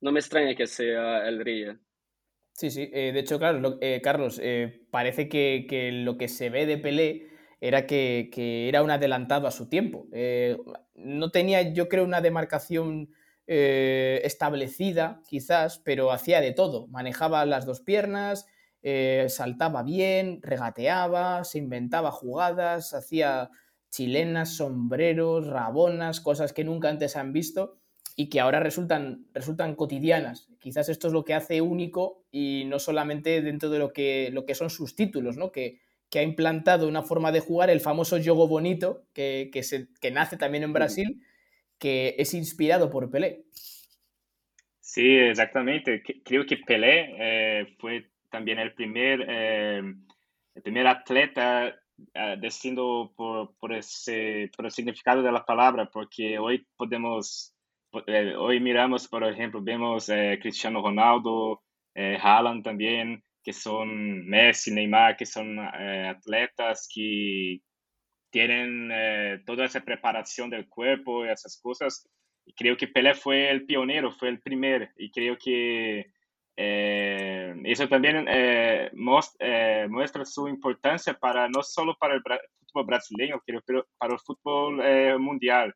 no 0.00 0.10
me 0.10 0.18
extraña 0.18 0.56
que 0.56 0.66
sea 0.66 1.28
el 1.28 1.44
rey. 1.44 1.66
Sí, 2.54 2.70
sí. 2.70 2.90
Eh, 2.92 3.12
de 3.12 3.20
hecho, 3.20 3.38
claro, 3.38 3.78
Carlos, 4.02 4.40
parece 4.90 5.28
que, 5.28 5.66
que, 5.68 5.92
lo 5.92 6.18
que 6.18 6.26
se 6.26 6.50
ve 6.50 6.66
de 6.66 6.78
Pelé 6.78 7.28
era 7.60 7.86
que, 7.86 8.28
que 8.32 8.68
era 8.68 8.82
un 8.82 8.90
adelantado 8.90 9.46
a 9.46 9.52
su 9.52 9.68
tiempo. 9.68 10.08
no 10.96 11.30
tenía, 11.30 11.72
yo 11.72 11.88
creo, 11.88 12.02
una 12.04 12.22
demarcación 12.22 13.14
establecida, 13.46 15.22
quizás, 15.28 15.78
pero 15.78 16.10
hacía 16.10 16.40
de 16.40 16.52
todo. 16.52 16.88
Manejaba 16.88 17.46
las 17.46 17.66
dos 17.66 17.80
piernas, 17.80 18.46
eh, 18.82 19.26
saltaba 19.28 19.82
bien, 19.82 20.40
regateaba, 20.42 21.44
se 21.44 21.58
inventaba 21.58 22.10
jugadas, 22.10 22.94
hacía 22.94 23.50
chilenas, 23.90 24.56
sombreros, 24.56 25.46
rabonas, 25.46 26.20
cosas 26.20 26.52
que 26.52 26.64
nunca 26.64 26.88
antes 26.88 27.16
han 27.16 27.32
visto 27.32 27.78
y 28.16 28.28
que 28.28 28.40
ahora 28.40 28.60
resultan, 28.60 29.26
resultan 29.32 29.74
cotidianas. 29.74 30.48
Quizás 30.58 30.88
esto 30.88 31.08
es 31.08 31.12
lo 31.12 31.24
que 31.24 31.34
hace 31.34 31.60
único 31.60 32.24
y 32.30 32.64
no 32.66 32.78
solamente 32.78 33.42
dentro 33.42 33.70
de 33.70 33.78
lo 33.78 33.92
que, 33.92 34.30
lo 34.32 34.44
que 34.44 34.54
son 34.54 34.70
sus 34.70 34.96
títulos, 34.96 35.36
¿no? 35.36 35.52
que, 35.52 35.80
que 36.10 36.18
ha 36.18 36.22
implantado 36.22 36.88
una 36.88 37.02
forma 37.02 37.32
de 37.32 37.40
jugar, 37.40 37.70
el 37.70 37.80
famoso 37.80 38.18
yogo 38.18 38.48
bonito, 38.48 39.04
que, 39.12 39.50
que, 39.52 39.62
se, 39.62 39.88
que 40.00 40.10
nace 40.10 40.36
también 40.36 40.64
en 40.64 40.72
Brasil, 40.72 41.22
que 41.78 42.14
es 42.18 42.34
inspirado 42.34 42.90
por 42.90 43.10
Pelé. 43.10 43.44
Sí, 44.80 45.16
exactamente. 45.16 46.02
Creo 46.24 46.44
que 46.44 46.58
Pelé 46.58 47.14
eh, 47.18 47.76
fue 47.78 48.11
también 48.32 48.58
el 48.58 48.72
primer, 48.74 49.24
eh, 49.28 49.82
el 50.54 50.62
primer 50.62 50.86
atleta 50.88 51.72
uh, 51.98 52.40
decidiendo 52.40 53.12
por, 53.14 53.54
por, 53.60 53.72
ese, 53.72 54.50
por 54.56 54.64
el 54.64 54.72
significado 54.72 55.22
de 55.22 55.30
la 55.30 55.44
palabra, 55.44 55.88
porque 55.92 56.38
hoy 56.38 56.66
podemos, 56.76 57.54
eh, 58.08 58.34
hoy 58.36 58.58
miramos, 58.58 59.06
por 59.06 59.22
ejemplo, 59.22 59.62
vemos 59.62 60.08
eh, 60.08 60.38
Cristiano 60.42 60.82
Ronaldo, 60.82 61.62
eh, 61.94 62.18
Haaland 62.20 62.64
también, 62.64 63.22
que 63.44 63.52
son 63.52 64.26
Messi, 64.26 64.72
Neymar, 64.72 65.16
que 65.16 65.26
son 65.26 65.58
eh, 65.58 66.08
atletas 66.08 66.88
que 66.92 67.60
tienen 68.30 68.90
eh, 68.90 69.42
toda 69.44 69.66
esa 69.66 69.80
preparación 69.80 70.48
del 70.48 70.68
cuerpo 70.68 71.26
y 71.26 71.28
esas 71.28 71.60
cosas. 71.60 72.08
Creo 72.56 72.76
que 72.76 72.88
Pelé 72.88 73.14
fue 73.14 73.50
el 73.50 73.66
pionero, 73.66 74.10
fue 74.10 74.28
el 74.28 74.40
primer. 74.40 74.90
Y 74.96 75.10
creo 75.10 75.36
que 75.36 76.06
eh, 76.56 77.54
eso 77.64 77.88
también 77.88 78.26
muestra 78.94 80.24
su 80.24 80.48
importancia 80.48 81.14
para 81.14 81.48
no 81.48 81.62
solo 81.62 81.96
para 81.98 82.14
el 82.14 82.22
fútbol 82.66 82.86
brasileño, 82.86 83.42
pero 83.44 83.60
para 83.98 84.14
el 84.14 84.20
fútbol 84.20 84.82
mundial. 85.20 85.74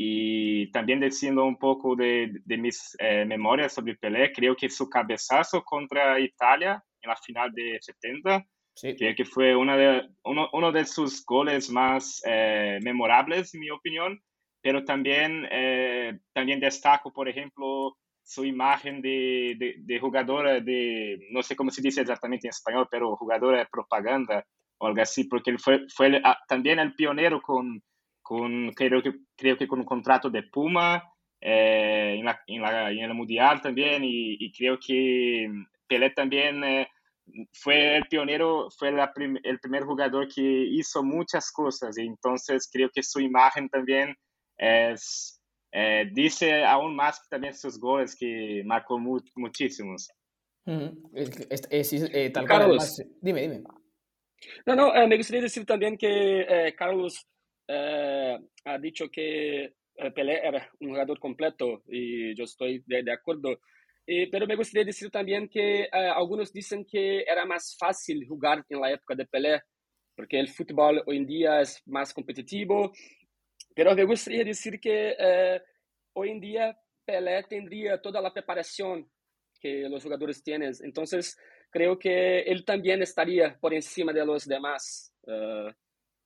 Y 0.00 0.70
también 0.70 1.00
diciendo 1.00 1.44
un 1.44 1.58
poco 1.58 1.96
de, 1.96 2.30
de 2.44 2.56
mis 2.56 2.96
memorias 3.26 3.72
sobre 3.74 3.96
Pelé, 3.96 4.32
creo 4.32 4.54
que 4.54 4.70
su 4.70 4.88
cabezazo 4.88 5.62
contra 5.64 6.20
Italia 6.20 6.82
en 7.02 7.08
la 7.08 7.16
final 7.16 7.52
de 7.52 7.78
70. 7.80 8.44
Sí. 8.74 8.94
Creo 8.96 9.14
que 9.14 9.24
fue 9.24 9.56
una 9.56 9.76
de, 9.76 10.08
uno, 10.24 10.48
uno 10.52 10.70
de 10.70 10.84
sus 10.84 11.24
goles 11.24 11.70
más 11.70 12.22
eh, 12.24 12.78
memorables, 12.82 13.54
en 13.54 13.60
mi 13.60 13.70
opinión, 13.70 14.22
pero 14.62 14.84
también, 14.84 15.48
eh, 15.50 16.18
también 16.32 16.60
destaco, 16.60 17.12
por 17.12 17.28
ejemplo, 17.28 17.96
su 18.28 18.44
imagen 18.44 19.00
de, 19.00 19.56
de, 19.58 19.76
de, 19.78 19.98
jugadora 19.98 20.60
de, 20.60 21.18
no 21.30 21.42
sé 21.42 21.56
cómo 21.56 21.70
se 21.70 21.80
dice 21.80 22.02
exactamente 22.02 22.46
en 22.46 22.50
español, 22.50 22.86
pero 22.90 23.16
jugadora 23.16 23.60
de 23.60 23.66
propaganda 23.72 24.44
o 24.76 24.86
algo 24.86 25.00
así, 25.00 25.24
porque 25.24 25.50
él 25.50 25.58
fue, 25.58 25.86
fue 25.88 26.20
también 26.46 26.78
el 26.78 26.94
pionero 26.94 27.40
con, 27.40 27.82
con 28.20 28.70
creo, 28.74 29.02
que, 29.02 29.14
creo 29.34 29.56
que 29.56 29.66
con 29.66 29.78
un 29.78 29.86
contrato 29.86 30.28
de 30.28 30.42
Puma 30.42 31.02
eh, 31.40 32.16
en, 32.18 32.26
la, 32.26 32.38
en, 32.46 32.60
la, 32.60 32.90
en, 32.92 32.98
el 32.98 33.14
Mundial 33.14 33.62
también, 33.62 34.04
y, 34.04 34.36
y 34.38 34.52
creo 34.52 34.78
que 34.78 35.50
Pelé 35.88 36.10
también 36.10 36.62
eh, 36.64 36.86
fue 37.54 37.96
el 37.96 38.08
pionero, 38.08 38.68
fue 38.76 38.92
la 38.92 39.10
prim 39.10 39.38
el 39.42 39.58
primer 39.58 39.84
jugador 39.84 40.28
que 40.28 40.42
hizo 40.42 41.02
muchas 41.02 41.50
cosas 41.50 41.96
y 41.96 42.02
entonces 42.02 42.68
creo 42.70 42.90
que 42.92 43.02
su 43.02 43.20
imagen 43.20 43.70
también 43.70 44.14
es, 44.58 45.37
eh, 45.78 46.04
dice 46.12 46.64
aún 46.64 46.92
más 46.96 47.20
que 47.20 47.28
también 47.30 47.54
sus 47.54 47.78
goles 47.78 48.16
que 48.18 48.62
marcó 48.64 48.98
mu 48.98 49.18
muchísimos. 49.36 50.00
Mm 50.66 50.78
-hmm. 50.78 50.92
es, 51.14 51.68
es, 51.70 51.92
es, 51.92 52.10
eh, 52.12 52.30
tal 52.30 52.44
Carlos, 52.46 52.82
además, 52.82 53.20
dime, 53.26 53.40
dime. 53.42 53.58
No, 54.66 54.72
no, 54.80 54.86
eh, 54.94 55.06
me 55.06 55.16
gustaría 55.16 55.42
decir 55.42 55.64
también 55.64 55.96
que 55.96 56.12
eh, 56.54 56.74
Carlos 56.74 57.12
ha 58.64 58.78
dicho 58.78 59.04
que 59.10 59.74
Pelé 60.14 60.34
era 60.48 60.60
un 60.80 60.88
jugador 60.88 61.18
completo 61.18 61.82
y 61.86 62.34
yo 62.38 62.44
estoy 62.44 62.82
de, 62.86 63.02
de 63.02 63.12
acuerdo. 63.12 63.50
Eh, 64.10 64.26
pero 64.32 64.46
me 64.46 64.56
gustaría 64.56 64.86
decir 64.86 65.10
también 65.10 65.50
que 65.50 65.86
uh, 65.92 66.18
algunos 66.18 66.50
dicen 66.50 66.82
que 66.90 67.20
era 67.26 67.44
más 67.44 67.76
fácil 67.78 68.26
jugar 68.26 68.64
en 68.70 68.80
la 68.80 68.90
época 68.92 69.14
de 69.14 69.26
Pelé, 69.26 69.60
porque 70.16 70.40
el 70.40 70.48
fútbol 70.48 71.02
hoy 71.06 71.18
en 71.18 71.26
día 71.26 71.60
es 71.60 71.82
más 71.84 72.14
competitivo. 72.14 72.90
Pero 73.78 73.94
me 73.94 74.02
gustaría 74.02 74.42
decir 74.42 74.80
que 74.80 75.14
uh, 75.16 76.18
hoy 76.18 76.30
en 76.30 76.40
día 76.40 76.76
Pelé 77.04 77.44
tendría 77.44 78.02
toda 78.02 78.20
la 78.20 78.32
preparación 78.32 79.08
que 79.60 79.88
los 79.88 80.02
jugadores 80.02 80.42
tienen. 80.42 80.72
Entonces, 80.82 81.36
creo 81.70 81.96
que 81.96 82.40
él 82.40 82.64
también 82.64 83.02
estaría 83.02 83.56
por 83.60 83.72
encima 83.72 84.12
de 84.12 84.26
los 84.26 84.46
demás. 84.46 85.14
Uh, 85.22 85.70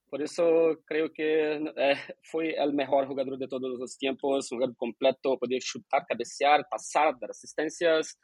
por 0.09 0.23
eso 0.23 0.80
creo 0.87 1.12
que 1.12 1.56
eh, 1.76 1.97
fue 2.23 2.54
el 2.54 2.73
mejor 2.73 3.06
jugador 3.06 3.37
de 3.37 3.49
todos 3.49 3.78
los 3.78 3.99
tiempos, 3.99 4.50
un 4.50 4.56
jugador 4.56 4.76
completo, 4.78 5.38
podía 5.38 5.59
chutar, 5.61 6.06
cabecear, 6.09 6.66
pasar, 6.71 7.18
dar 7.21 7.32
asistencias. 7.32 8.18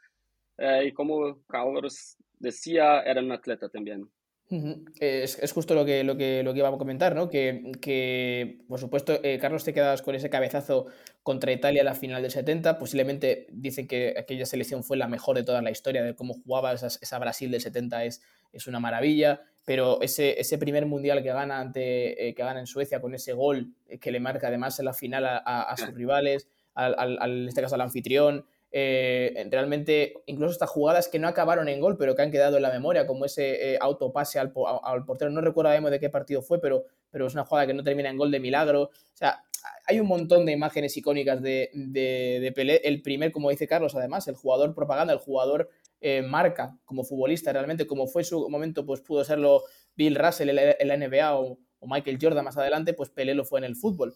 Eh, 0.57 0.85
y 0.87 0.91
como 0.91 1.43
Carlos 1.45 2.17
decía, 2.39 3.01
era 3.01 3.21
un 3.21 3.31
atleta 3.31 3.69
también. 3.69 4.09
Uh 4.51 4.55
-huh. 4.55 4.91
es, 4.99 5.37
es, 5.37 5.51
justo 5.51 5.75
lo 5.75 5.85
que, 5.85 6.03
lo, 6.03 6.17
que, 6.17 6.41
lo 6.41 6.53
que 6.53 6.59
iba 6.59 6.69
a 6.69 6.77
comentar, 6.77 7.13
¿no? 7.13 7.29
Que, 7.29 7.71
que 7.81 8.59
por 8.67 8.79
supuesto, 8.79 9.19
eh, 9.23 9.37
Carlos, 9.39 9.63
te 9.63 9.73
quedas 9.73 10.01
con 10.01 10.15
ese 10.15 10.31
cabezazo 10.31 10.87
contra 11.21 11.51
Italia 11.51 11.81
en 11.81 11.85
la 11.85 11.93
final 11.93 12.23
del 12.23 12.31
70. 12.31 12.79
Posiblemente 12.79 13.45
dicen 13.51 13.87
que 13.87 14.15
aquella 14.17 14.47
selección 14.47 14.83
fue 14.83 14.97
la 14.97 15.07
mejor 15.07 15.35
de 15.35 15.43
toda 15.43 15.61
la 15.61 15.69
historia, 15.69 16.03
de 16.03 16.15
cómo 16.15 16.33
jugaba 16.33 16.73
esa, 16.73 16.87
esa 16.87 17.19
Brasil 17.19 17.51
del 17.51 17.61
70 17.61 18.05
es, 18.05 18.21
es 18.51 18.67
una 18.67 18.79
maravilla 18.79 19.41
pero 19.69 20.01
ese, 20.01 20.41
ese 20.41 20.57
primer 20.57 20.87
mundial 20.87 21.21
que 21.21 21.29
gana, 21.29 21.59
ante, 21.59 22.27
eh, 22.27 22.33
que 22.33 22.41
gana 22.41 22.59
en 22.59 22.65
Suecia 22.65 22.99
con 22.99 23.13
ese 23.13 23.33
gol 23.33 23.75
que 24.01 24.09
le 24.09 24.19
marca 24.19 24.47
además 24.47 24.79
en 24.79 24.85
la 24.85 24.93
final 24.93 25.27
a, 25.27 25.37
a, 25.37 25.61
a 25.61 25.77
sus 25.77 25.93
rivales, 25.93 26.47
al, 26.73 26.95
al, 26.97 27.19
al, 27.21 27.41
en 27.43 27.47
este 27.49 27.61
caso 27.61 27.75
al 27.75 27.81
anfitrión, 27.81 28.47
eh, 28.71 29.47
realmente 29.49 30.13
incluso 30.27 30.51
estas 30.51 30.69
jugadas 30.69 31.07
que 31.07 31.17
no 31.17 31.27
acabaron 31.27 31.67
en 31.69 31.79
gol, 31.79 31.97
pero 31.97 32.15
que 32.15 32.21
han 32.21 32.31
quedado 32.31 32.57
en 32.57 32.63
la 32.63 32.71
memoria, 32.71 33.07
como 33.07 33.25
ese 33.25 33.73
eh, 33.73 33.77
autopase 33.81 34.39
al, 34.39 34.53
al, 34.83 35.05
portero, 35.05 35.31
no 35.31 35.41
recuerdo 35.41 35.89
de 35.89 35.99
qué 35.99 36.09
partido 36.09 36.41
fue, 36.41 36.61
pero, 36.61 36.85
pero 37.09 37.27
es 37.27 37.33
una 37.33 37.45
jugada 37.45 37.65
que 37.65 37.73
no 37.73 37.83
termina 37.83 38.09
en 38.09 38.17
gol 38.17 38.31
de 38.31 38.39
milagro. 38.39 38.83
O 38.83 38.91
sea, 39.13 39.43
hay 39.85 39.99
un 39.99 40.07
montón 40.07 40.45
de 40.45 40.51
imágenes 40.51 40.95
icónicas 40.97 41.41
de, 41.41 41.71
de, 41.73 42.39
de 42.41 42.51
Pelé. 42.51 42.81
El 42.83 43.01
primer, 43.01 43.31
como 43.31 43.49
dice 43.49 43.67
Carlos, 43.67 43.95
además, 43.95 44.27
el 44.27 44.35
jugador 44.35 44.75
propaganda, 44.75 45.13
el 45.13 45.19
jugador 45.19 45.69
eh, 45.99 46.21
marca 46.21 46.77
como 46.85 47.03
futbolista 47.03 47.51
realmente, 47.51 47.87
como 47.87 48.07
fue 48.07 48.23
su 48.23 48.49
momento, 48.49 48.85
pues 48.85 49.01
pudo 49.01 49.23
serlo 49.23 49.63
Bill 49.95 50.15
Russell 50.15 50.49
en 50.49 50.87
la 50.87 50.97
NBA 50.97 51.35
o, 51.35 51.57
o, 51.79 51.87
Michael 51.87 52.19
Jordan 52.21 52.45
más 52.45 52.57
adelante, 52.57 52.93
pues 52.93 53.09
Pelé 53.09 53.33
lo 53.33 53.45
fue 53.45 53.59
en 53.59 53.65
el 53.65 53.75
fútbol. 53.75 54.13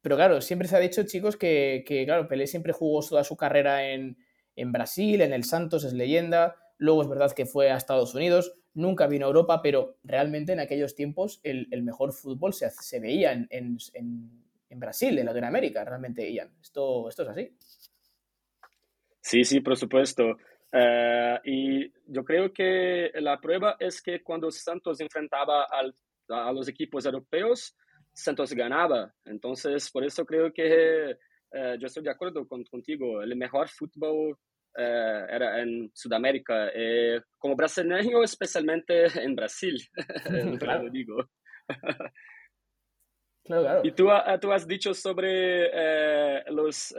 Eh, 0.00 0.02
pero 0.02 0.16
claro, 0.16 0.40
siempre 0.40 0.68
se 0.68 0.76
ha 0.76 0.80
dicho, 0.80 1.02
chicos, 1.04 1.36
que, 1.36 1.84
que, 1.86 2.04
claro, 2.04 2.28
Pelé 2.28 2.46
siempre 2.46 2.72
jugó 2.72 3.06
toda 3.06 3.24
su 3.24 3.36
carrera 3.36 3.90
en, 3.90 4.16
en 4.56 4.72
Brasil, 4.72 5.20
en 5.20 5.32
el 5.32 5.44
Santos, 5.44 5.84
es 5.84 5.92
leyenda. 5.92 6.56
Luego 6.78 7.02
es 7.02 7.08
verdad 7.08 7.32
que 7.32 7.46
fue 7.46 7.70
a 7.70 7.76
Estados 7.76 8.14
Unidos, 8.14 8.54
nunca 8.72 9.06
vino 9.06 9.26
a 9.26 9.28
Europa, 9.28 9.60
pero 9.62 9.98
realmente 10.02 10.52
en 10.52 10.60
aquellos 10.60 10.94
tiempos 10.94 11.40
el, 11.42 11.68
el 11.70 11.82
mejor 11.82 12.12
fútbol 12.12 12.54
se, 12.54 12.70
se 12.70 13.00
veía 13.00 13.32
en, 13.32 13.46
en, 13.50 13.78
en, 14.70 14.80
Brasil, 14.80 15.18
en 15.18 15.26
Latinoamérica, 15.26 15.84
realmente, 15.84 16.32
Ian. 16.32 16.50
Esto, 16.62 17.08
esto 17.08 17.24
es 17.24 17.28
así. 17.28 17.56
Sí, 19.20 19.44
sí, 19.44 19.60
por 19.60 19.76
supuesto. 19.76 20.38
Uh, 20.72 21.36
y 21.44 21.92
yo 22.06 22.24
creo 22.24 22.52
que 22.52 23.10
la 23.16 23.38
prueba 23.40 23.76
es 23.78 24.00
que 24.00 24.22
cuando 24.22 24.50
Santos 24.50 25.00
enfrentaba 25.00 25.66
a 25.68 26.52
los 26.52 26.68
equipos 26.68 27.04
europeos, 27.04 27.76
Santos 28.22 28.52
ganaba. 28.52 29.12
Entonces, 29.24 29.90
por 29.90 30.04
eso 30.04 30.24
creo 30.24 30.52
que 30.52 31.16
uh, 31.52 31.74
yo 31.78 31.86
estoy 31.86 32.02
de 32.02 32.10
acuerdo 32.10 32.46
con, 32.46 32.64
contigo. 32.64 33.22
El 33.22 33.36
mejor 33.36 33.68
fútbol 33.68 34.32
uh, 34.32 35.26
era 35.28 35.60
en 35.62 35.90
Sudamérica, 35.94 36.70
como 37.38 37.56
brasileño, 37.56 38.22
especialmente 38.22 39.06
en 39.22 39.34
Brasil, 39.34 39.78
claro. 40.60 40.90
digo. 40.90 41.28
claro, 43.44 43.62
claro. 43.62 43.80
Y 43.84 43.92
tú, 43.92 44.08
tú 44.40 44.52
has 44.52 44.66
dicho 44.66 44.94
sobre 44.94 45.70
los 46.50 46.94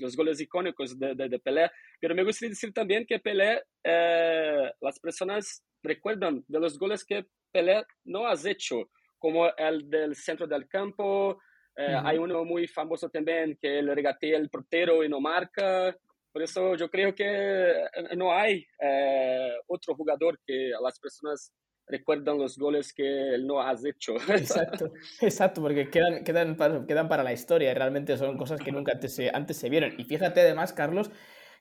los 0.00 0.16
goles 0.16 0.40
icónicos 0.40 0.98
de, 0.98 1.14
de, 1.14 1.28
de, 1.28 1.38
Pelé, 1.38 1.70
pero 2.00 2.14
me 2.14 2.24
gustaría 2.24 2.50
decir 2.50 2.72
también 2.72 3.06
que 3.06 3.18
Pelé, 3.18 3.62
eh, 3.84 4.70
las 4.80 4.98
personas 4.98 5.64
recuerdan 5.82 6.44
de 6.48 6.60
los 6.60 6.78
goles 6.78 7.04
que 7.04 7.26
Pelé 7.52 7.84
no 8.04 8.26
ha 8.26 8.34
hecho, 8.44 8.90
como 9.22 9.48
el 9.56 9.88
del 9.88 10.16
centro 10.16 10.48
del 10.48 10.66
campo, 10.66 11.38
eh, 11.76 11.94
uh 11.94 11.98
-huh. 11.98 12.02
hay 12.04 12.18
uno 12.18 12.44
muy 12.44 12.66
famoso 12.66 13.08
también 13.08 13.56
que 13.62 13.80
le 13.80 13.94
regatea 13.94 14.36
el 14.36 14.50
portero 14.50 15.04
y 15.04 15.08
no 15.08 15.20
marca, 15.20 15.96
por 16.32 16.42
eso 16.42 16.74
yo 16.74 16.90
creo 16.90 17.14
que 17.14 17.84
no 18.16 18.32
hay 18.32 18.66
eh, 18.80 19.52
otro 19.68 19.94
jugador 19.94 20.40
que 20.44 20.70
las 20.82 20.98
personas 20.98 21.52
recuerdan 21.86 22.38
los 22.38 22.56
goles 22.56 22.92
que 22.92 23.34
él 23.34 23.46
no 23.46 23.60
has 23.60 23.84
hecho. 23.84 24.14
Exacto, 24.28 24.92
exacto, 25.20 25.60
porque 25.60 25.90
quedan, 25.90 26.24
quedan, 26.24 26.56
para, 26.56 26.86
quedan 26.86 27.08
para 27.08 27.22
la 27.22 27.32
historia 27.32 27.70
y 27.70 27.74
realmente 27.74 28.16
son 28.16 28.38
cosas 28.38 28.60
que 28.60 28.72
nunca 28.72 28.92
antes 28.92 29.14
se, 29.14 29.30
antes 29.32 29.56
se 29.56 29.68
vieron. 29.68 29.92
Y 29.98 30.04
fíjate 30.04 30.40
además, 30.40 30.72
Carlos, 30.72 31.10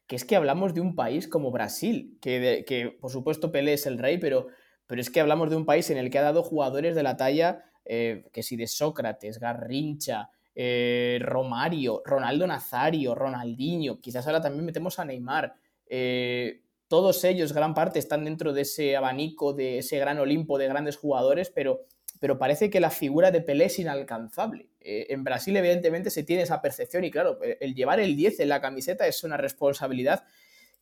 que 0.08 0.16
es 0.16 0.24
que 0.24 0.36
hablamos 0.36 0.74
de 0.74 0.82
un 0.82 0.96
país 0.96 1.28
como 1.28 1.52
Brasil, 1.52 2.18
que, 2.22 2.40
de, 2.40 2.66
que 2.66 2.90
por 2.90 3.12
supuesto 3.12 3.52
Pelé 3.52 3.74
es 3.74 3.86
el 3.86 3.98
rey, 3.98 4.18
pero, 4.20 4.48
pero 4.88 5.02
es 5.02 5.10
que 5.10 5.22
hablamos 5.22 5.50
de 5.50 5.56
un 5.56 5.66
país 5.66 5.90
en 5.90 5.98
el 5.98 6.10
que 6.10 6.20
ha 6.20 6.24
dado 6.24 6.44
jugadores 6.44 6.96
de 6.96 7.04
la 7.04 7.18
talla 7.18 7.66
eh, 7.86 8.26
que 8.32 8.44
si 8.44 8.56
de 8.56 8.68
Sócrates, 8.68 9.40
Garrincha, 9.40 10.30
eh, 10.54 11.20
Romario, 11.22 12.02
Ronaldo 12.06 12.46
Nazario, 12.46 13.16
Ronaldinho, 13.16 14.00
quizás 14.00 14.26
ahora 14.28 14.42
también 14.42 14.66
metemos 14.66 15.00
a 15.00 15.06
Neymar. 15.06 15.56
Eh, 15.88 16.62
todos 16.88 17.24
ellos, 17.24 17.54
gran 17.54 17.74
parte, 17.74 18.00
están 18.00 18.26
dentro 18.26 18.54
de 18.54 18.62
ese 18.62 18.96
abanico, 18.96 19.54
de 19.54 19.80
ese 19.80 19.98
gran 19.98 20.20
Olimpo 20.20 20.58
de 20.58 20.68
grandes 20.68 20.98
jugadores, 20.98 21.50
pero, 21.50 21.86
pero 22.20 22.38
parece 22.38 22.70
que 22.70 22.80
la 22.80 22.92
figura 22.92 23.32
de 23.32 23.42
Pelé 23.42 23.66
es 23.66 23.80
inalcanzable. 23.80 24.70
en 24.80 25.24
Brasil, 25.24 25.56
evidentemente, 25.56 26.10
se 26.10 26.24
tiene 26.24 26.44
esa 26.44 26.62
percepción 26.62 27.04
y, 27.04 27.12
claro, 27.12 27.40
el 27.42 27.74
llevar 27.74 28.00
el 28.00 28.16
10 28.16 28.42
en 28.42 28.50
la 28.50 28.62
camiseta 28.62 29.08
es 29.08 29.24
una 29.24 29.38
responsabilidad 29.38 30.24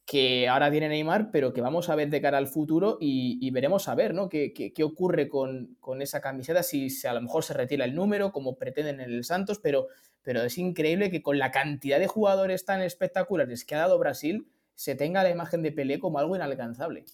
que 0.09 0.47
ahora 0.47 0.71
viene 0.71 0.89
Neymar, 0.89 1.29
pero 1.29 1.53
que 1.53 1.61
vamos 1.61 1.87
a 1.87 1.95
ver 1.95 2.09
de 2.09 2.19
cara 2.19 2.39
al 2.39 2.47
futuro 2.47 2.97
y, 2.99 3.47
veremos 3.51 3.87
a 3.87 3.93
ver 3.93 4.15
¿no? 4.15 4.27
qué, 4.27 4.73
ocurre 4.81 5.29
con, 5.29 5.77
esa 6.01 6.19
camiseta, 6.19 6.63
si 6.63 6.89
a 7.05 7.13
lo 7.13 7.21
mejor 7.21 7.43
se 7.43 7.53
retira 7.53 7.85
el 7.85 7.93
número, 7.93 8.31
como 8.31 8.57
pretenden 8.57 9.01
en 9.01 9.11
el 9.11 9.23
Santos, 9.23 9.59
pero, 9.59 9.85
pero 10.23 10.41
es 10.41 10.57
increíble 10.57 11.11
que 11.11 11.21
con 11.21 11.37
la 11.37 11.51
cantidad 11.51 11.99
de 11.99 12.07
jugadores 12.07 12.65
tan 12.65 12.81
espectaculares 12.81 13.65
que 13.65 13.75
ha 13.75 13.79
dado 13.81 13.99
Brasil, 13.99 14.47
se 14.73 14.95
tenga 14.95 15.21
la 15.21 15.29
imagen 15.29 15.61
de 15.61 15.71
Pelé 15.71 15.99
como 15.99 16.17
algo 16.17 16.35
inalcanzable. 16.35 17.05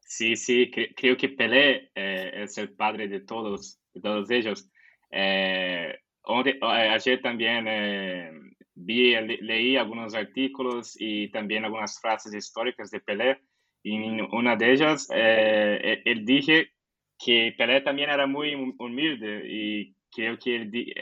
Sí, 0.00 0.34
sí, 0.34 0.72
creo 0.72 1.16
que 1.16 1.28
Pelé 1.28 1.92
eh, 1.94 2.32
es 2.34 2.58
el 2.58 2.72
padre 2.72 3.06
de 3.06 3.20
todos, 3.20 3.78
de 3.94 4.00
todos 4.00 4.28
ellos. 4.32 4.68
Eh, 5.12 5.94
ayer 6.24 7.22
también 7.22 7.68
eh, 7.68 8.32
vi, 8.80 9.14
leí 9.40 9.76
algunos 9.76 10.14
artículos 10.14 10.96
y 10.98 11.30
también 11.30 11.64
algunas 11.64 12.00
frases 12.00 12.34
históricas 12.34 12.90
de 12.90 13.00
Pelé. 13.00 13.40
Y 13.82 13.98
una 14.32 14.56
de 14.56 14.72
ellas, 14.72 15.08
eh, 15.14 16.02
él 16.04 16.24
dije 16.24 16.72
que 17.18 17.54
Pelé 17.56 17.80
también 17.80 18.10
era 18.10 18.26
muy 18.26 18.54
humilde 18.78 19.42
y 19.46 19.94
creo 20.10 20.38
que 20.38 20.56
él 20.56 20.94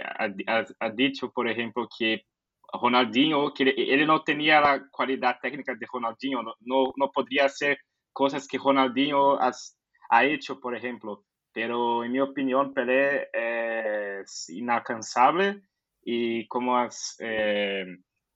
ha, 0.81 0.91
dicho, 0.91 1.33
por 1.33 1.49
ejemplo, 1.49 1.89
que 1.99 2.25
Ronaldinho, 2.73 3.53
que 3.55 3.75
él 3.77 4.07
no 4.07 4.23
tenía 4.23 4.61
la 4.61 4.89
cualidad 4.91 5.39
técnica 5.41 5.75
de 5.75 5.87
Ronaldinho, 5.91 6.43
no, 6.43 6.93
no, 6.97 7.11
podría 7.11 7.47
hacer 7.47 7.79
cosas 8.13 8.47
que 8.47 8.59
Ronaldinho 8.59 9.39
ha 9.41 10.25
hecho, 10.25 10.61
por 10.61 10.77
ejemplo. 10.77 11.25
Pero 11.53 12.05
en 12.05 12.13
mi 12.13 12.21
opinión, 12.21 12.75
Pelé 12.75 13.29
es 13.33 14.49
inalcanzable 14.51 15.63
y 16.11 16.47
como 16.47 16.75
has 16.79 17.17
eh, 17.19 17.85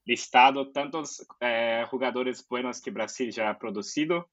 listado 0.05 0.71
tantos 0.71 1.25
eh, 1.39 1.83
jugadores 1.89 2.47
buenos 2.47 2.79
que 2.79 2.91
Brasil 2.91 3.31
ya 3.31 3.49
ha 3.49 3.57
producido 3.57 4.29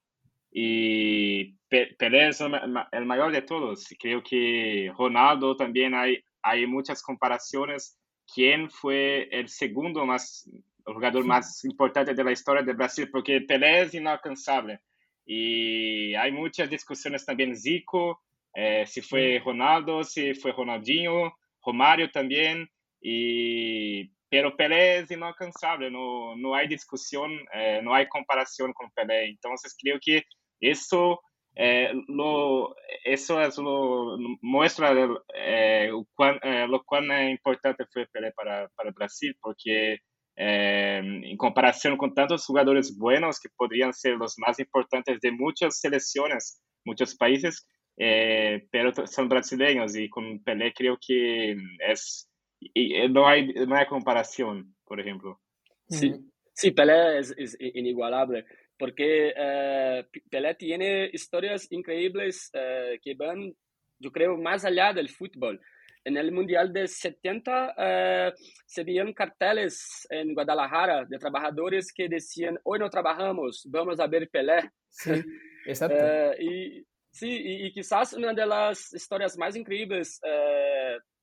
y 0.53 1.55
Pelé 1.67 2.29
es 2.29 2.43
el 2.43 3.07
mayor 3.07 3.33
de 3.33 3.41
todos. 3.41 3.87
Creo 3.99 4.23
que 4.23 4.93
Ronaldo 4.95 5.57
también 5.57 5.95
hay, 5.95 6.23
hay 6.43 6.67
muchas 6.67 7.03
comparaciones. 7.03 7.99
¿Quién 8.31 8.69
fue 8.69 9.31
el 9.31 9.49
segundo 9.49 10.05
más, 10.05 10.47
el 10.87 10.93
jugador 10.93 11.25
más 11.25 11.65
importante 11.65 12.13
de 12.13 12.25
la 12.25 12.33
historia 12.33 12.63
de 12.63 12.75
Brasil? 12.75 13.09
Porque 13.11 13.41
Pelé 13.41 13.83
es 13.83 13.95
inalcanzable. 13.95 14.81
Y 15.25 16.15
hay 16.15 16.31
muchas 16.31 16.69
discusiones 16.69 17.25
también. 17.25 17.57
Zico, 17.57 18.21
eh, 18.53 18.85
si 18.87 19.01
fue 19.01 19.41
Ronaldo, 19.43 20.05
si 20.05 20.35
fue 20.35 20.53
Ronaldinho, 20.53 21.33
Romario 21.65 22.11
también. 22.11 22.69
Y, 23.01 24.13
pero 24.31 24.57
Pelé 24.57 24.99
es 24.99 25.11
inalcanzable, 25.11 25.91
no, 25.91 26.37
no 26.37 26.55
hay 26.55 26.69
discusión, 26.69 27.33
eh, 27.53 27.81
no 27.83 27.93
hay 27.95 28.07
comparación 28.09 28.73
con 28.73 28.91
Pelé. 28.93 29.27
Entonces 29.27 29.77
creo 29.81 29.99
que 30.01 30.23
eso, 30.61 31.21
eh, 31.57 31.91
lo, 32.07 32.77
eso 33.05 33.41
es 33.41 33.59
lo 33.59 34.17
muestra 34.41 34.95
eh, 35.35 35.91
cuán, 36.15 36.39
lo 36.69 36.83
cuán 36.85 37.11
importante 37.29 37.85
fue 37.93 38.07
Pelé 38.07 38.33
para, 38.33 38.69
para 38.77 38.93
Brasil, 38.93 39.37
porque 39.41 39.99
en 40.37 41.37
comparación 41.37 41.99
con 41.99 42.15
tantos 42.15 42.47
jugadores 42.47 42.97
buenos 42.97 43.39
que 43.41 43.51
podrían 43.57 43.93
ser 43.93 44.15
los 44.15 44.39
más 44.39 44.59
importantes 44.59 45.21
de 45.21 45.33
muchas 45.33 45.81
selecciones, 45.81 46.63
muchos 46.85 47.15
países, 47.15 47.69
pero 47.97 49.07
son 49.07 49.29
brasileños 49.29 49.95
y 49.97 50.09
con 50.09 50.43
Pelé 50.43 50.73
creo 50.73 50.97
que 51.05 51.57
es 51.87 52.30
y 52.61 52.95
eh, 52.95 53.09
no 53.09 53.27
hay, 53.27 53.49
no 53.49 53.75
hay 53.75 53.87
comparación, 53.87 54.75
por 54.85 55.01
ejemplo. 55.01 55.41
Sí, 55.89 56.15
sí 56.53 56.71
Pelé 56.71 57.19
es, 57.19 57.35
es 57.37 57.57
inigualable, 57.59 58.45
porque 58.79 59.33
eh, 59.35 60.07
Pelé 60.31 60.55
tiene 60.55 61.11
historias 61.13 61.67
increíbles 61.73 62.51
eh, 62.53 63.01
que 63.03 63.15
van, 63.15 63.53
yo 63.99 64.13
creo, 64.13 64.37
más 64.37 64.65
allá 64.65 64.93
del 64.93 65.09
fútbol. 65.09 65.61
En 66.03 66.17
el 66.17 66.33
Mundial 66.33 66.73
de 66.73 66.87
70 66.89 68.35
se 68.65 68.85
veían 68.85 69.13
carteles 69.13 70.07
en 70.09 70.33
Guadalajara 70.33 71.05
de 71.05 71.19
trabajadores 71.19 71.93
que 71.93 72.09
decían, 72.09 72.59
hoy 72.63 72.79
no 72.79 72.89
trabajamos, 72.89 73.67
vamos 73.69 74.01
a 74.01 74.07
ver 74.07 74.31
Pelé. 74.31 74.71
Sí, 74.89 75.11
exacto. 75.67 76.03
y, 76.41 76.87
sí, 77.11 77.29
y, 77.29 77.67
y, 77.67 77.73
quizás 77.73 78.15
una 78.15 78.33
de 78.33 78.47
las 78.47 78.95
historias 78.95 79.37
más 79.37 79.55
increíbles 79.57 80.19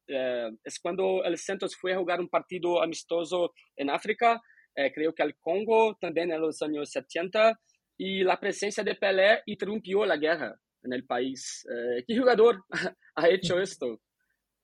eh, 0.07 0.49
es 0.63 0.79
cuando 0.79 1.23
el 1.23 1.37
Santos 1.37 1.75
fue 1.75 1.93
a 1.93 1.97
jugar 1.97 2.19
un 2.19 2.29
partido 2.29 2.81
amistoso 2.81 3.53
en 3.75 3.89
África, 3.89 4.41
eh, 4.75 4.91
creo 4.93 5.13
que 5.13 5.23
al 5.23 5.35
Congo, 5.37 5.97
también 5.99 6.31
en 6.31 6.41
los 6.41 6.61
años 6.61 6.89
70, 6.91 7.59
y 7.97 8.23
la 8.23 8.39
presencia 8.39 8.83
de 8.83 8.95
Pelé 8.95 9.41
interrumpió 9.45 10.05
la 10.05 10.17
guerra 10.17 10.55
en 10.83 10.93
el 10.93 11.05
país. 11.05 11.65
Eh, 11.69 12.03
¿Qué 12.07 12.17
jugador 12.17 12.63
ha 13.15 13.29
hecho 13.29 13.59
esto? 13.59 13.99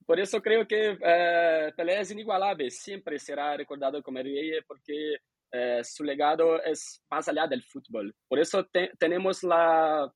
Por 0.06 0.20
eso 0.20 0.42
creo 0.42 0.68
que 0.68 0.98
Pelé 1.78 2.00
es 2.00 2.12
inigualable, 2.12 2.70
siempre 2.70 3.18
será 3.18 3.56
recordado 3.56 4.04
como 4.04 4.20
rey 4.20 4.52
porque 4.68 5.16
su 5.82 6.04
legado 6.04 6.62
es 6.62 7.02
más 7.10 7.30
allá 7.30 7.48
del 7.48 7.64
fútbol. 7.64 8.14
Por 8.28 8.38
eso 8.38 8.68
tenemos 9.00 9.44
la 9.44 10.12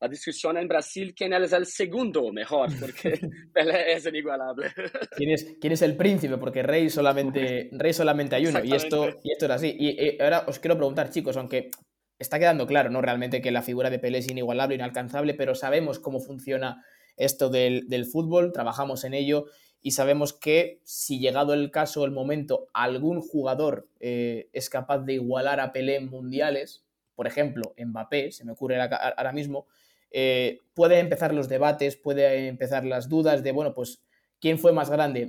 la 0.00 0.08
discusión 0.08 0.56
en 0.56 0.66
Brasil 0.66 1.14
quién 1.14 1.32
es 1.34 1.52
el 1.52 1.66
segundo 1.66 2.32
mejor, 2.32 2.70
porque 2.80 3.20
Pelé 3.52 3.92
es 3.92 4.06
inigualable. 4.06 4.68
¿Quién 5.16 5.30
es, 5.30 5.56
quién 5.60 5.72
es 5.74 5.82
el 5.82 5.96
príncipe? 5.96 6.38
Porque 6.38 6.62
rey 6.62 6.88
solamente, 6.88 7.68
rey 7.72 7.92
solamente 7.92 8.36
hay 8.36 8.46
uno, 8.46 8.64
y 8.64 8.72
esto, 8.72 9.08
y 9.22 9.32
esto 9.32 9.44
era 9.44 9.56
así. 9.56 9.76
Y, 9.78 10.20
ahora 10.22 10.44
os 10.46 10.58
quiero 10.58 10.76
preguntar, 10.76 11.10
chicos, 11.10 11.36
aunque 11.36 11.70
está 12.18 12.38
quedando 12.38 12.66
claro, 12.66 12.90
¿no? 12.90 13.02
Realmente 13.02 13.42
que 13.42 13.50
la 13.50 13.62
figura 13.62 13.90
de 13.90 13.98
Pelé 13.98 14.18
es 14.18 14.30
inigualable, 14.30 14.74
inalcanzable, 14.74 15.34
pero 15.34 15.54
sabemos 15.54 15.98
cómo 15.98 16.20
funciona 16.20 16.84
esto 17.16 17.50
del, 17.50 17.88
del 17.88 18.06
fútbol, 18.06 18.52
trabajamos 18.52 19.04
en 19.04 19.12
ello 19.12 19.46
y 19.82 19.92
sabemos 19.92 20.32
que 20.32 20.80
si 20.84 21.18
llegado 21.18 21.54
el 21.54 21.70
caso, 21.70 22.04
el 22.04 22.10
momento, 22.10 22.68
algún 22.72 23.20
jugador 23.20 23.88
eh, 24.00 24.48
es 24.52 24.70
capaz 24.70 25.00
de 25.00 25.14
igualar 25.14 25.60
a 25.60 25.72
Pelé 25.72 25.96
en 25.96 26.08
mundiales, 26.08 26.84
por 27.14 27.26
ejemplo, 27.26 27.74
Mbappé, 27.76 28.32
se 28.32 28.44
me 28.44 28.52
ocurre 28.52 28.80
ahora 28.80 29.32
mismo, 29.32 29.66
eh, 30.10 30.60
puede 30.74 30.98
empezar 30.98 31.34
los 31.34 31.48
debates, 31.48 31.96
puede 31.96 32.48
empezar 32.48 32.84
las 32.84 33.08
dudas 33.08 33.42
de, 33.42 33.52
bueno, 33.52 33.74
pues, 33.74 34.02
¿quién 34.40 34.58
fue 34.58 34.72
más 34.72 34.90
grande? 34.90 35.28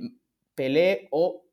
Pelé 0.54 1.08
o 1.10 1.44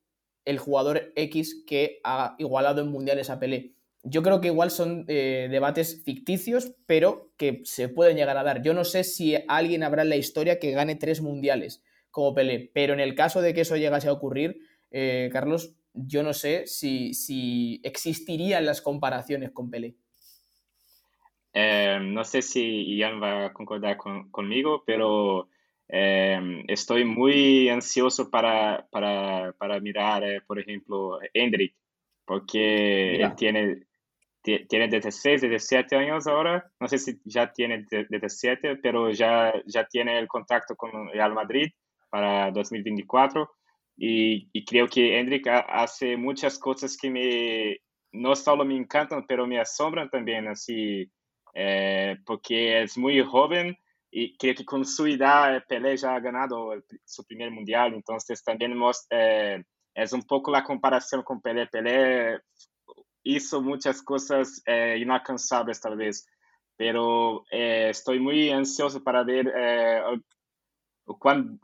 el 0.46 0.58
jugador 0.58 1.12
X 1.16 1.64
que 1.68 2.00
ha 2.04 2.36
igualado 2.40 2.82
en 2.82 2.90
mundiales 2.90 3.30
a 3.30 3.40
Pelé. 3.40 3.74
Yo 4.04 4.24
creo 4.24 4.40
que 4.40 4.48
igual 4.48 4.72
son 4.72 5.06
eh, 5.08 5.48
debates 5.52 6.02
ficticios, 6.04 6.74
pero 6.86 7.32
que 7.38 7.62
se 7.66 7.90
pueden 7.90 8.18
llegar 8.18 8.38
a 8.38 8.44
dar. 8.44 8.62
Yo 8.62 8.74
no 8.74 8.86
sé 8.86 9.04
si 9.04 9.36
alguien 9.48 9.84
habrá 9.84 10.04
en 10.04 10.10
la 10.10 10.16
historia 10.16 10.60
que 10.60 10.72
gane 10.72 10.96
tres 10.96 11.22
mundiales 11.22 11.84
como 12.10 12.34
Pelé, 12.34 12.72
pero 12.74 12.94
en 12.94 13.00
el 13.00 13.14
caso 13.14 13.42
de 13.42 13.54
que 13.54 13.62
eso 13.62 13.76
llegase 13.76 14.08
a 14.08 14.14
ocurrir, 14.14 14.62
eh, 14.90 15.30
Carlos, 15.32 15.76
yo 15.94 16.24
no 16.24 16.34
sé 16.34 16.66
si, 16.66 17.14
si 17.14 17.82
existirían 17.84 18.66
las 18.66 18.82
comparaciones 18.82 19.52
con 19.52 19.70
Pelé. 19.70 19.96
Eh, 21.62 22.00
no 22.02 22.24
sé 22.24 22.42
si 22.42 22.96
Ian 22.96 23.22
va 23.22 23.48
a 23.48 23.54
concordar 23.54 23.98
conmigo, 24.32 24.84
pero 24.86 25.50
eh, 25.90 26.64
estoy 26.70 27.04
muy 27.04 27.68
ansioso 27.68 28.30
para, 28.30 28.88
para, 28.90 29.52
para 29.58 29.82
mirar, 29.82 30.24
eh, 30.24 30.42
por 30.48 30.58
ejemplo, 30.58 31.20
Hendrik, 31.34 31.76
porque 32.26 33.18
él 33.18 33.36
tiene, 33.36 33.88
tiene 34.42 34.88
16, 34.88 35.42
17 35.42 35.98
años 35.98 36.28
ahora, 36.28 36.72
no 36.80 36.88
sé 36.88 36.98
si 36.98 37.20
ya 37.26 37.52
tiene 37.52 37.86
17, 38.10 38.78
pero 38.78 39.12
ya, 39.12 39.54
ya 39.66 39.84
tiene 39.86 40.18
el 40.18 40.30
contacto 40.30 40.78
con 40.78 41.10
Real 41.10 41.34
Madrid 41.34 41.68
para 42.10 42.52
2024 42.52 43.52
y, 43.98 44.50
y 44.54 44.64
creo 44.64 44.88
que 44.88 45.20
Hendrik 45.20 45.48
hace 45.48 46.16
muchas 46.16 46.58
cosas 46.58 46.96
que 46.96 47.10
me, 47.10 47.82
no 48.14 48.34
solo 48.38 48.64
me 48.64 48.78
encantan, 48.78 49.26
pero 49.28 49.46
me 49.46 49.60
asombran 49.60 50.10
también, 50.10 50.48
así 50.48 51.12
eh, 51.54 52.18
porque 52.26 52.84
es 52.84 52.98
muy 52.98 53.22
joven 53.24 53.78
y 54.12 54.38
creo 54.38 54.56
que 54.56 54.66
con 54.66 54.86
su 54.86 55.06
edad 55.08 55.64
Pelé 55.68 55.98
ya 55.98 56.16
ha 56.16 56.20
ganado 56.20 56.74
su 57.06 57.26
primer 57.26 57.52
mundial, 57.52 57.94
entonces 57.94 58.44
también 58.44 58.74
eh, 59.10 59.64
es 59.94 60.14
un 60.14 60.24
poco 60.24 60.52
la 60.52 60.64
comparación 60.64 61.24
con 61.24 61.42
Pelé. 61.42 61.68
Pelé 61.68 62.40
hizo 63.24 63.62
muchas 63.62 64.02
cosas 64.02 64.62
eh, 64.66 64.98
inalcanzables 65.00 65.80
tal 65.80 65.98
vez, 65.98 66.28
pero 66.76 67.44
estoy 67.50 68.20
muy 68.20 68.50
ansioso 68.50 69.04
para 69.04 69.24
ver 69.24 69.52
cuán 71.20 71.60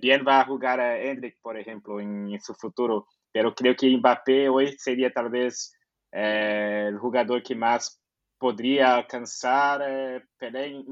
bien 0.00 0.24
va 0.26 0.40
a 0.40 0.44
jugar 0.44 0.78
a 0.78 0.98
Hendrik, 0.98 1.40
por 1.42 1.58
ejemplo, 1.58 2.00
en, 2.00 2.40
su 2.40 2.54
futuro. 2.54 3.08
Pero 3.32 3.52
creo 3.54 3.74
que 3.74 3.94
Mbappé 3.96 4.48
hoy 4.48 4.76
sería 4.78 5.12
tal 5.12 5.30
vez 5.30 5.76
el 6.12 6.96
jugador 6.98 7.42
que 7.42 7.56
más 8.34 8.38
podría 8.38 8.96
alcanzar 8.96 9.82
Pelé 10.38 10.84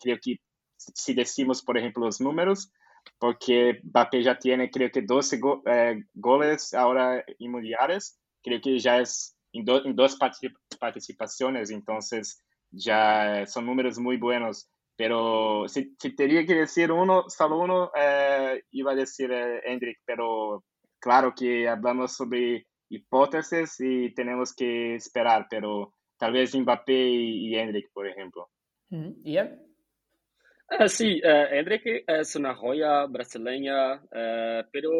creo 0.00 0.18
que 0.22 0.38
si 0.76 1.14
decimos, 1.14 1.62
por 1.62 1.78
ejemplo, 1.78 2.04
los 2.04 2.20
números, 2.20 2.72
porque 3.18 3.80
Mbappé 3.84 4.22
ya 4.22 4.38
tiene, 4.38 4.70
creo 4.70 4.90
que 4.90 5.02
12 5.02 5.40
goles 6.14 6.74
ahora 6.74 7.24
en 7.38 7.50
mundiales, 7.50 8.18
creo 8.42 8.60
que 8.60 8.78
ya 8.78 9.00
es 9.00 9.36
en, 9.52 9.64
dos 9.64 10.18
participaciones, 10.78 11.70
entonces 11.70 12.42
ya 12.70 13.46
son 13.46 13.66
números 13.66 13.98
muy 13.98 14.16
buenos. 14.16 14.68
Pero 14.96 15.66
si, 15.68 15.94
si 15.98 16.14
tenía 16.14 16.46
que 16.46 16.54
decir 16.54 16.92
uno, 16.92 17.24
solo 17.28 17.58
uno, 17.58 17.90
eh, 17.96 18.62
iba 18.70 18.92
a 18.92 18.94
decir 18.94 19.30
eh, 19.32 19.60
Hendrik, 19.64 19.98
pero 20.04 20.64
claro 21.00 21.34
que 21.34 21.68
hablamos 21.68 22.12
sobre 22.14 22.66
hipótesis 22.88 23.80
y 23.80 24.14
tenemos 24.14 24.54
que 24.54 24.94
esperar, 24.94 25.46
pero 25.50 25.94
tal 26.16 26.32
vez 26.32 26.54
Mbappé 26.54 26.92
y, 26.92 27.48
y 27.48 27.56
Hendrik, 27.56 27.90
por 27.92 28.06
ejemplo. 28.06 28.50
¿Y 28.90 29.38
Uh, 30.70 30.88
sí, 30.88 31.20
uh, 31.22 31.54
Hendrik 31.54 32.04
es 32.06 32.36
una 32.36 32.54
joya 32.54 33.04
brasileña, 33.04 33.96
uh, 33.96 34.66
pero 34.72 34.90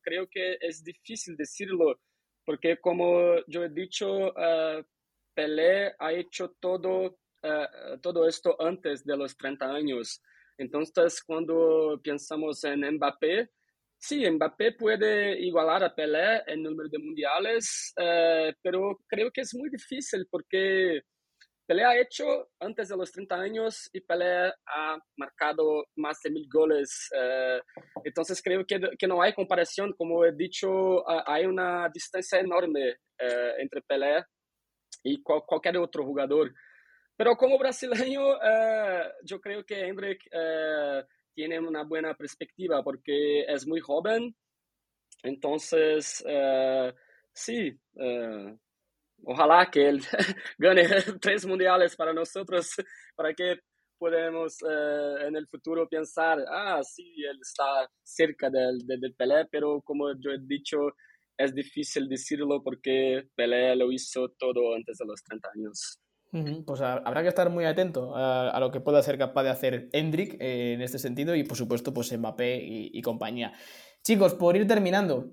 creo 0.00 0.26
que 0.28 0.56
es 0.58 0.82
difícil 0.82 1.36
decirlo 1.36 2.00
porque 2.44 2.78
como 2.78 3.36
yo 3.46 3.62
he 3.62 3.68
dicho, 3.68 4.32
Pelé 5.32 5.92
ha 5.96 6.12
hecho 6.12 6.56
todo, 6.58 7.18
todo 8.00 8.26
esto 8.26 8.60
antes 8.60 9.04
de 9.04 9.16
los 9.16 9.36
30 9.36 9.72
años. 9.72 10.20
Entonces, 10.58 11.22
cuando 11.22 12.00
pensamos 12.02 12.64
en 12.64 12.80
Mbappé, 12.96 13.48
sí, 14.02 14.28
Mbappé 14.28 14.72
puede 14.72 15.40
igualar 15.40 15.84
a 15.84 15.94
Pelé 15.94 16.42
en 16.46 16.62
número 16.62 16.88
de 16.88 16.98
mundiales, 16.98 17.94
pero 18.62 18.98
creo 19.06 19.30
que 19.30 19.42
es 19.42 19.54
muy 19.54 19.70
difícil 19.70 20.26
porque 20.30 21.02
Pelé 21.66 21.84
ha 21.84 21.98
hecho 21.98 22.50
antes 22.60 22.88
de 22.88 22.96
los 22.96 23.12
30 23.12 23.34
años 23.34 23.88
y 23.92 24.00
Pelé 24.00 24.52
ha 24.66 24.98
marcado 25.16 25.84
más 25.96 26.18
de 26.22 26.30
mil 26.30 26.48
goles. 26.52 27.08
Eh, 27.16 27.60
entonces 28.04 28.42
creo 28.42 28.66
que, 28.66 28.80
que, 28.98 29.06
no 29.06 29.22
hay 29.22 29.32
comparación. 29.32 29.92
Como 29.96 30.24
he 30.24 30.32
dicho, 30.32 31.08
hay 31.08 31.46
una 31.46 31.88
distancia 31.88 32.40
enorme 32.40 32.96
eh, 33.18 33.54
entre 33.58 33.80
Pelé 33.82 34.24
y 35.04 35.22
cual, 35.22 35.42
cualquier 35.46 35.78
otro 35.78 36.04
jugador. 36.04 36.52
Pero 37.16 37.36
como 37.36 37.58
brasileño, 37.58 38.34
eh, 38.42 39.12
yo 39.24 39.40
creo 39.40 39.64
que 39.64 39.86
Hendrik 39.86 40.20
tiene 41.34 41.58
una 41.58 41.84
buena 41.84 42.14
perspectiva 42.14 42.82
porque 42.82 43.42
es 43.42 43.66
muy 43.66 43.80
joven. 43.80 44.34
Entonces, 45.22 46.24
sí 47.32 47.78
ojalá 49.24 49.70
que 49.70 49.88
él 49.88 50.00
gane 50.58 50.84
tres 51.20 51.46
mundiales 51.46 51.96
para 51.96 52.12
nosotros, 52.12 52.74
para 53.16 53.34
que 53.34 53.60
podamos 53.98 54.56
eh, 54.62 55.26
en 55.28 55.36
el 55.36 55.46
futuro 55.46 55.88
pensar, 55.88 56.44
ah, 56.48 56.82
sí, 56.82 57.14
él 57.22 57.38
está 57.40 57.88
cerca 58.02 58.50
del, 58.50 58.78
del, 58.86 59.14
Pelé, 59.14 59.46
pero 59.50 59.80
como 59.82 60.12
yo 60.18 60.32
he 60.32 60.38
dicho, 60.40 60.78
es 61.36 61.54
difícil 61.54 62.08
decirlo 62.08 62.62
porque 62.62 63.28
Pelé 63.34 63.76
lo 63.76 63.92
hizo 63.92 64.28
todo 64.30 64.74
antes 64.74 64.98
de 64.98 65.06
los 65.06 65.22
30 65.22 65.48
años. 65.54 65.98
Pues 66.64 66.80
habrá 66.80 67.22
que 67.22 67.28
estar 67.28 67.50
muy 67.50 67.66
atento 67.66 68.16
a, 68.16 68.58
lo 68.58 68.70
que 68.70 68.80
pueda 68.80 69.02
ser 69.02 69.18
capaz 69.18 69.42
de 69.42 69.50
hacer 69.50 69.88
Hendrik 69.92 70.36
eh, 70.40 70.72
en 70.72 70.80
este 70.80 70.98
sentido 70.98 71.34
y 71.34 71.44
por 71.44 71.58
supuesto 71.58 71.92
pues 71.92 72.16
Mbappé 72.16 72.56
y, 72.56 72.90
y 72.92 73.02
compañía. 73.02 73.52
Chicos, 74.02 74.34
por 74.34 74.56
ir 74.56 74.66
terminando, 74.66 75.30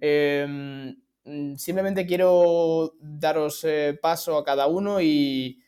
Mm, 1.30 1.56
simplemente 1.58 2.08
quiero 2.08 2.96
daros 3.00 3.64
eh, 3.64 3.98
paso 4.02 4.38
a 4.38 4.44
cada 4.44 4.68
uno 4.68 5.00
y, 5.02 5.62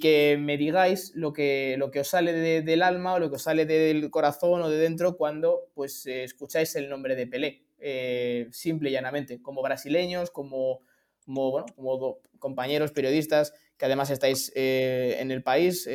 que 0.00 0.36
me 0.38 0.58
digáis 0.58 1.12
lo 1.14 1.32
que, 1.32 1.76
lo 1.78 1.90
que 1.90 2.00
os 2.00 2.08
sale 2.08 2.32
del 2.62 2.82
alma 2.82 3.14
o 3.14 3.18
lo 3.18 3.30
que 3.30 3.36
os 3.36 3.42
sale 3.42 3.64
del 3.66 4.10
corazón 4.10 4.60
o 4.62 4.68
de 4.68 4.76
dentro 4.78 5.16
cuando 5.16 5.68
pues, 5.74 6.06
eh, 6.06 6.24
escucháis 6.24 6.74
el 6.76 6.88
nombre 6.90 7.16
de 7.16 7.26
Pelé. 7.26 7.62
Simple 8.52 8.90
y 8.90 8.92
llanamente, 8.92 9.40
como 9.40 9.62
brasileños, 9.62 10.30
como, 10.30 10.80
como, 11.24 12.18
compañeros 12.38 12.92
periodistas 12.92 13.54
que 13.78 13.84
además 13.84 14.10
estáis 14.10 14.52
en 14.54 15.30
el 15.30 15.42
país. 15.42 15.88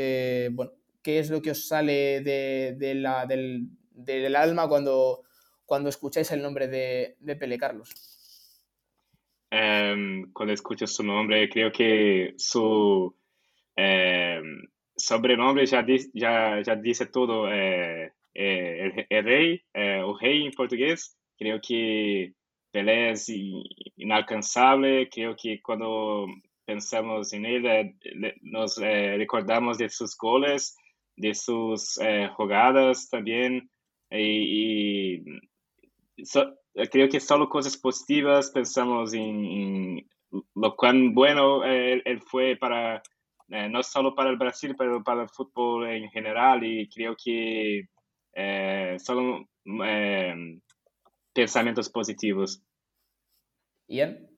bueno, 0.51 0.71
¿qué 1.01 1.19
es 1.19 1.29
lo 1.29 1.41
que 1.41 1.51
os 1.51 1.67
sale 1.67 2.21
de, 2.21 2.93
la, 2.95 3.25
del, 3.25 4.35
alma 4.35 4.67
cuando, 4.67 5.23
cuando 5.65 5.89
escucháis 5.89 6.31
el 6.31 6.41
nombre 6.41 6.67
de, 6.67 7.15
de 7.19 7.35
Pelé, 7.35 7.57
Carlos? 7.57 7.89
Em, 9.51 10.31
cuando 10.31 10.53
escucho 10.53 10.87
su 10.87 11.03
nombre, 11.03 11.49
creo 11.49 11.71
que 11.73 12.33
su 12.37 13.13
em, 13.75 14.61
sobrenombre 14.95 15.65
ya, 15.65 15.85
ya, 16.13 16.61
ya, 16.61 16.75
dice 16.77 17.07
todo. 17.07 17.51
Eh, 17.51 18.13
eh, 18.33 19.05
el, 19.09 19.23
rey, 19.25 19.61
eh, 19.73 20.01
o 20.05 20.17
rey 20.17 20.45
en 20.45 20.53
portugués, 20.53 21.17
creo 21.37 21.59
que 21.61 22.33
Pelé 22.71 23.11
es 23.11 23.27
inalcanzable. 23.97 25.09
Creo 25.09 25.35
que 25.35 25.61
cuando 25.61 26.27
pensamos 26.71 27.33
en 27.33 27.45
él, 27.45 27.95
nos 28.41 28.77
recordamos 28.77 29.77
de 29.77 29.89
sus 29.89 30.17
goles, 30.17 30.77
de 31.15 31.33
sus 31.33 31.99
jugadas 32.35 33.09
también. 33.09 33.69
Y, 34.11 35.23
eh, 36.75 36.89
creo 36.89 37.09
que 37.09 37.19
solo 37.19 37.49
cosas 37.49 37.77
positivas, 37.77 38.51
pensamos 38.51 39.13
en, 39.13 40.07
lo 40.55 40.75
cuán 40.75 41.13
bueno 41.13 41.63
él, 41.63 42.21
fue 42.25 42.55
para, 42.55 43.01
eh, 43.49 43.69
no 43.69 43.83
solo 43.83 44.15
para 44.15 44.29
el 44.29 44.37
Brasil, 44.37 44.75
pero 44.77 45.03
para 45.03 45.23
el 45.23 45.29
fútbol 45.29 45.89
en 45.89 46.09
general 46.09 46.63
y 46.63 46.87
creo 46.89 47.15
que 47.21 47.87
eh, 48.33 48.97
solo 48.99 49.47
pensamientos 51.33 51.89
positivos. 51.89 52.61
Ian? 53.87 54.30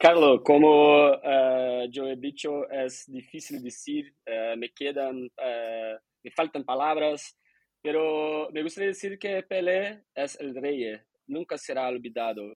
Carlos, 0.00 0.40
como 0.42 1.12
yo 1.90 2.08
he 2.08 2.16
dicho, 2.16 2.68
es 2.70 3.04
difícil 3.06 3.62
decir, 3.62 4.14
me 4.56 4.70
quedan, 4.70 5.30
me 6.22 6.30
faltan 6.34 6.64
palabras, 6.64 7.36
pero 7.82 8.48
me 8.52 8.62
gustaría 8.62 8.88
decir 8.88 9.18
que 9.18 9.42
Pelé 9.42 10.04
es 10.14 10.40
el 10.40 10.54
rey, 10.54 10.98
nunca 11.26 11.56
será 11.56 11.88
olvidado. 11.88 12.54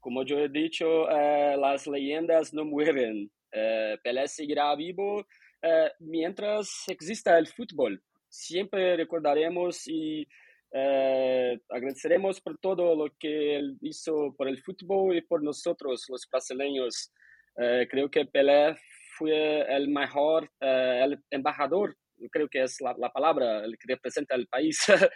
Como 0.00 0.22
yo 0.24 0.38
he 0.38 0.48
dicho, 0.48 1.10
eh, 1.10 1.56
las 1.58 1.86
leyendas 1.86 2.52
no 2.52 2.64
mueren. 2.64 3.30
Eh, 3.50 3.96
Pelé 4.02 4.28
seguirá 4.28 4.74
vivo 4.76 5.26
eh, 5.62 5.90
mientras 6.00 6.84
exista 6.88 7.38
el 7.38 7.46
fútbol. 7.46 8.02
Siempre 8.28 8.96
recordaremos 8.96 9.88
y 9.88 10.26
agradeceremos 10.72 12.40
por 12.40 12.58
todo 12.58 12.94
lo 12.94 13.10
que 13.18 13.56
él 13.56 13.78
hizo 13.80 14.34
por 14.36 14.48
el 14.48 14.62
fútbol 14.62 15.16
y 15.16 15.22
por 15.22 15.42
nosotros, 15.42 16.04
los 16.08 16.26
brasileños. 16.30 17.12
creo 17.54 18.10
que 18.10 18.26
Pelé 18.26 18.76
fue 19.16 19.62
el 19.74 19.88
mejor, 19.88 20.50
el 20.60 21.18
embajador 21.30 21.96
creo 22.30 22.48
que 22.48 22.62
es 22.62 22.80
la, 22.80 22.94
la 22.98 23.10
palabra 23.10 23.64
el 23.64 23.76
que 23.78 23.94
representa 23.94 24.34
el 24.34 24.46
país, 24.46 24.78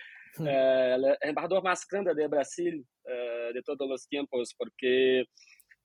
eh, 0.47 0.97
el 0.97 1.17
embajador 1.23 1.63
más 1.63 1.87
grande 1.91 2.15
de 2.15 2.29
Brasil 2.29 2.85
eh, 3.05 3.51
de 3.55 3.63
todos 3.63 3.89
los 3.89 4.07
tiempos, 4.07 4.55
porque 4.57 5.25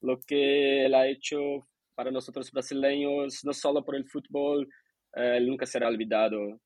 lo 0.02 0.20
que 0.26 0.86
él 0.86 0.94
ha 0.94 1.08
hecho 1.08 1.68
para 1.96 2.12
nosotros 2.12 2.52
brasileños, 2.52 3.40
no 3.44 3.54
solo 3.54 3.84
por 3.84 3.96
el 3.96 4.08
fútbol, 4.08 4.68
eh, 5.16 5.40
nunca 5.42 5.66
será 5.66 5.88
olvidado. 5.88 6.60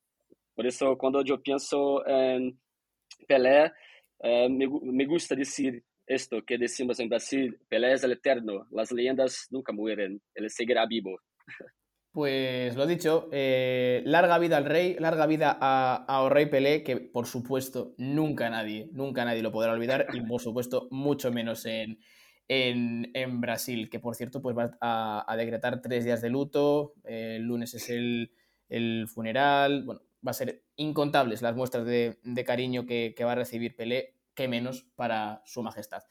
Por 0.55 0.65
eso 0.65 0.97
cuando 0.97 1.23
yo 1.23 1.41
pienso 1.41 2.05
en 2.07 2.59
Pelé, 3.27 3.71
me, 4.21 4.67
me 4.67 5.05
gusta 5.05 5.35
decir 5.35 5.83
esto 6.09 6.43
que 6.45 6.57
decimos 6.57 6.99
en 6.99 7.09
Brasil, 7.09 7.59
Pelé 7.69 7.93
es 7.93 8.03
el 8.03 8.13
eterno, 8.13 8.67
las 8.71 8.91
leyendas 8.91 9.47
nunca 9.51 9.71
mueren, 9.71 10.21
él 10.33 10.49
seguirá 10.49 10.85
vivo. 10.87 11.19
Pues 12.11 12.75
lo 12.75 12.87
dicho, 12.87 13.29
eh, 13.31 14.01
larga 14.03 14.39
vida 14.39 14.57
al 14.57 14.65
rey, 14.65 14.95
larga 14.99 15.27
vida 15.27 15.55
a, 15.61 16.05
a 16.07 16.27
Rey 16.27 16.47
Pelé, 16.47 16.83
que 16.83 16.97
por 16.97 17.27
supuesto 17.27 17.93
nunca 17.99 18.49
nadie, 18.49 18.89
nunca 18.91 19.23
nadie 19.23 19.43
lo 19.43 19.51
podrá 19.51 19.73
olvidar 19.73 20.07
y 20.13 20.21
por 20.21 20.41
supuesto 20.41 20.87
mucho 20.89 21.31
menos 21.31 21.67
en, 21.67 21.99
en, 22.47 23.39
Brasil, 23.39 23.91
que 23.91 23.99
por 23.99 24.15
cierto 24.15 24.41
pues 24.41 24.57
va 24.57 24.75
a, 24.81 25.35
decretar 25.37 25.81
tres 25.83 26.03
días 26.03 26.19
de 26.23 26.31
luto, 26.31 26.95
el 27.03 27.43
lunes 27.43 27.75
es 27.75 27.91
el, 27.91 28.31
el, 28.69 29.07
funeral, 29.07 29.83
bueno, 29.83 30.01
va 30.25 30.31
a 30.31 30.33
ser 30.33 30.63
incontables 30.75 31.41
las 31.41 31.55
muestras 31.55 31.85
de, 31.85 32.43
cariño 32.45 32.85
que, 32.85 33.15
va 33.23 33.33
a 33.33 33.35
recibir 33.35 33.75
Pelé, 33.75 34.15
que 34.33 34.47
menos 34.47 34.85
para 34.95 35.41
su 35.45 35.63
majestad. 35.63 36.03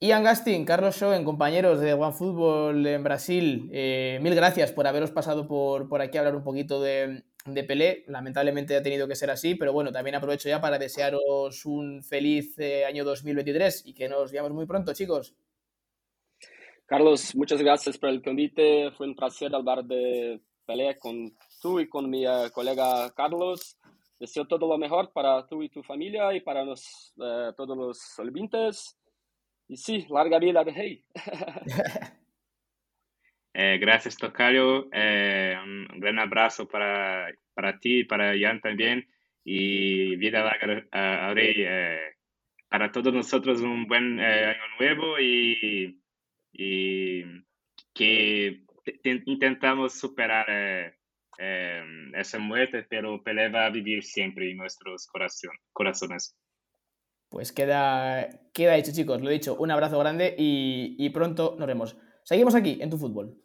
Ian 0.00 0.22
Gastin, 0.22 0.64
Carlos 0.64 0.96
Schoen, 0.96 1.24
compañeros 1.24 1.80
de 1.80 1.92
OneFootball 1.92 2.86
en 2.86 3.02
Brasil, 3.02 3.68
eh, 3.72 4.20
mil 4.22 4.34
gracias 4.34 4.70
por 4.70 4.86
haberos 4.86 5.10
pasado 5.10 5.48
por, 5.48 5.88
por, 5.88 6.00
aquí 6.00 6.16
a 6.16 6.20
hablar 6.20 6.36
un 6.36 6.44
poquito 6.44 6.80
de, 6.80 7.24
de, 7.46 7.64
Pelé. 7.64 8.04
Lamentablemente 8.06 8.76
ha 8.76 8.82
tenido 8.82 9.08
que 9.08 9.16
ser 9.16 9.30
así, 9.30 9.56
pero 9.56 9.72
bueno, 9.72 9.90
también 9.90 10.14
aprovecho 10.14 10.48
ya 10.48 10.60
para 10.60 10.78
desearos 10.78 11.66
un 11.66 12.04
feliz 12.04 12.56
eh, 12.60 12.84
año 12.84 13.04
2023 13.04 13.86
y 13.86 13.94
que 13.94 14.08
nos 14.08 14.30
veamos 14.30 14.52
muy 14.52 14.66
pronto, 14.66 14.94
chicos. 14.94 15.34
Carlos, 16.86 17.34
muchas 17.34 17.60
gracias 17.60 17.98
por 17.98 18.08
el 18.08 18.22
convite. 18.22 18.92
Fue 18.92 19.06
un 19.06 19.16
placer 19.16 19.54
hablar 19.54 19.84
de 19.84 20.40
Pelé 20.64 20.96
con 20.98 21.36
tú 21.60 21.80
y 21.80 21.88
con 21.88 22.08
mi 22.08 22.26
uh, 22.26 22.50
colega 22.52 23.12
Carlos. 23.14 23.78
Deseo 24.18 24.46
todo 24.46 24.66
lo 24.66 24.78
mejor 24.78 25.12
para 25.12 25.46
tú 25.46 25.62
y 25.62 25.68
tu 25.68 25.82
familia 25.82 26.34
y 26.34 26.40
para 26.40 26.64
los, 26.64 27.12
uh, 27.16 27.52
todos 27.56 27.76
los 27.76 28.18
oyentes. 28.18 28.98
Y 29.68 29.76
sí, 29.76 30.06
larga 30.08 30.38
vida 30.38 30.64
de 30.64 30.72
Hey. 30.72 31.04
eh, 33.54 33.78
gracias, 33.78 34.16
Tocayo. 34.16 34.88
Eh, 34.92 35.56
un 35.62 36.00
gran 36.00 36.18
abrazo 36.18 36.66
para, 36.66 37.28
para 37.54 37.78
ti 37.78 38.00
y 38.00 38.04
para 38.04 38.32
Jan 38.38 38.60
también. 38.60 39.06
Y 39.44 40.16
vida 40.16 40.42
larga 40.42 40.86
a, 40.90 41.34
Rey. 41.34 41.54
Eh, 41.58 42.16
para 42.68 42.90
todos 42.90 43.12
nosotros 43.12 43.60
un 43.60 43.86
buen 43.86 44.18
eh, 44.18 44.46
año 44.46 44.62
nuevo 44.78 45.18
y, 45.20 46.00
y 46.52 47.24
que 47.94 48.62
intentamos 49.04 49.94
superar 49.94 50.97
eh, 51.38 51.82
esa 52.14 52.38
muerte, 52.38 52.84
pero 52.88 53.22
Pelé 53.22 53.48
va 53.48 53.66
a 53.66 53.70
vivir 53.70 54.02
siempre 54.02 54.50
en 54.50 54.58
nuestros 54.58 55.08
corazones. 55.72 56.36
Pues 57.30 57.52
queda, 57.52 58.28
queda 58.52 58.76
hecho, 58.76 58.92
chicos. 58.92 59.20
Lo 59.20 59.30
he 59.30 59.34
dicho, 59.34 59.54
un 59.56 59.70
abrazo 59.70 59.98
grande 59.98 60.34
y, 60.36 60.96
y 60.98 61.10
pronto 61.10 61.56
nos 61.58 61.66
vemos. 61.66 61.96
Seguimos 62.24 62.54
aquí 62.54 62.78
en 62.80 62.90
tu 62.90 62.98
fútbol. 62.98 63.38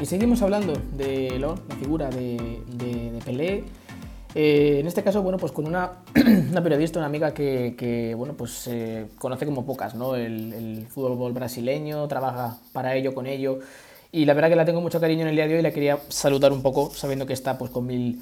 Y 0.00 0.06
seguimos 0.06 0.40
hablando 0.40 0.72
de 0.96 1.38
la 1.38 1.54
figura 1.78 2.08
de, 2.08 2.62
de 2.68 3.20
Pelé, 3.22 3.64
eh, 4.34 4.78
en 4.80 4.86
este 4.86 5.02
caso, 5.02 5.22
bueno, 5.22 5.38
pues 5.38 5.52
con 5.52 5.66
una, 5.66 5.92
una 6.50 6.62
periodista, 6.62 6.98
una 6.98 7.06
amiga 7.06 7.34
que, 7.34 7.74
que 7.76 8.14
bueno, 8.14 8.34
pues 8.34 8.66
eh, 8.68 9.06
conoce 9.18 9.46
como 9.46 9.66
pocas, 9.66 9.94
¿no? 9.94 10.14
El, 10.14 10.52
el, 10.52 10.86
fútbol 10.88 11.32
brasileño, 11.32 12.06
trabaja 12.08 12.58
para 12.72 12.94
ello, 12.94 13.14
con 13.14 13.26
ello. 13.26 13.58
Y 14.12 14.24
la 14.24 14.34
verdad 14.34 14.48
que 14.48 14.56
la 14.56 14.64
tengo 14.64 14.80
mucho 14.80 15.00
cariño 15.00 15.22
en 15.22 15.28
el 15.28 15.36
día 15.36 15.46
de 15.46 15.54
hoy 15.54 15.60
y 15.60 15.62
la 15.62 15.72
quería 15.72 15.98
saludar 16.08 16.52
un 16.52 16.62
poco, 16.62 16.90
sabiendo 16.90 17.26
que 17.26 17.32
está 17.32 17.58
pues 17.58 17.70
con 17.70 17.86
mil, 17.86 18.20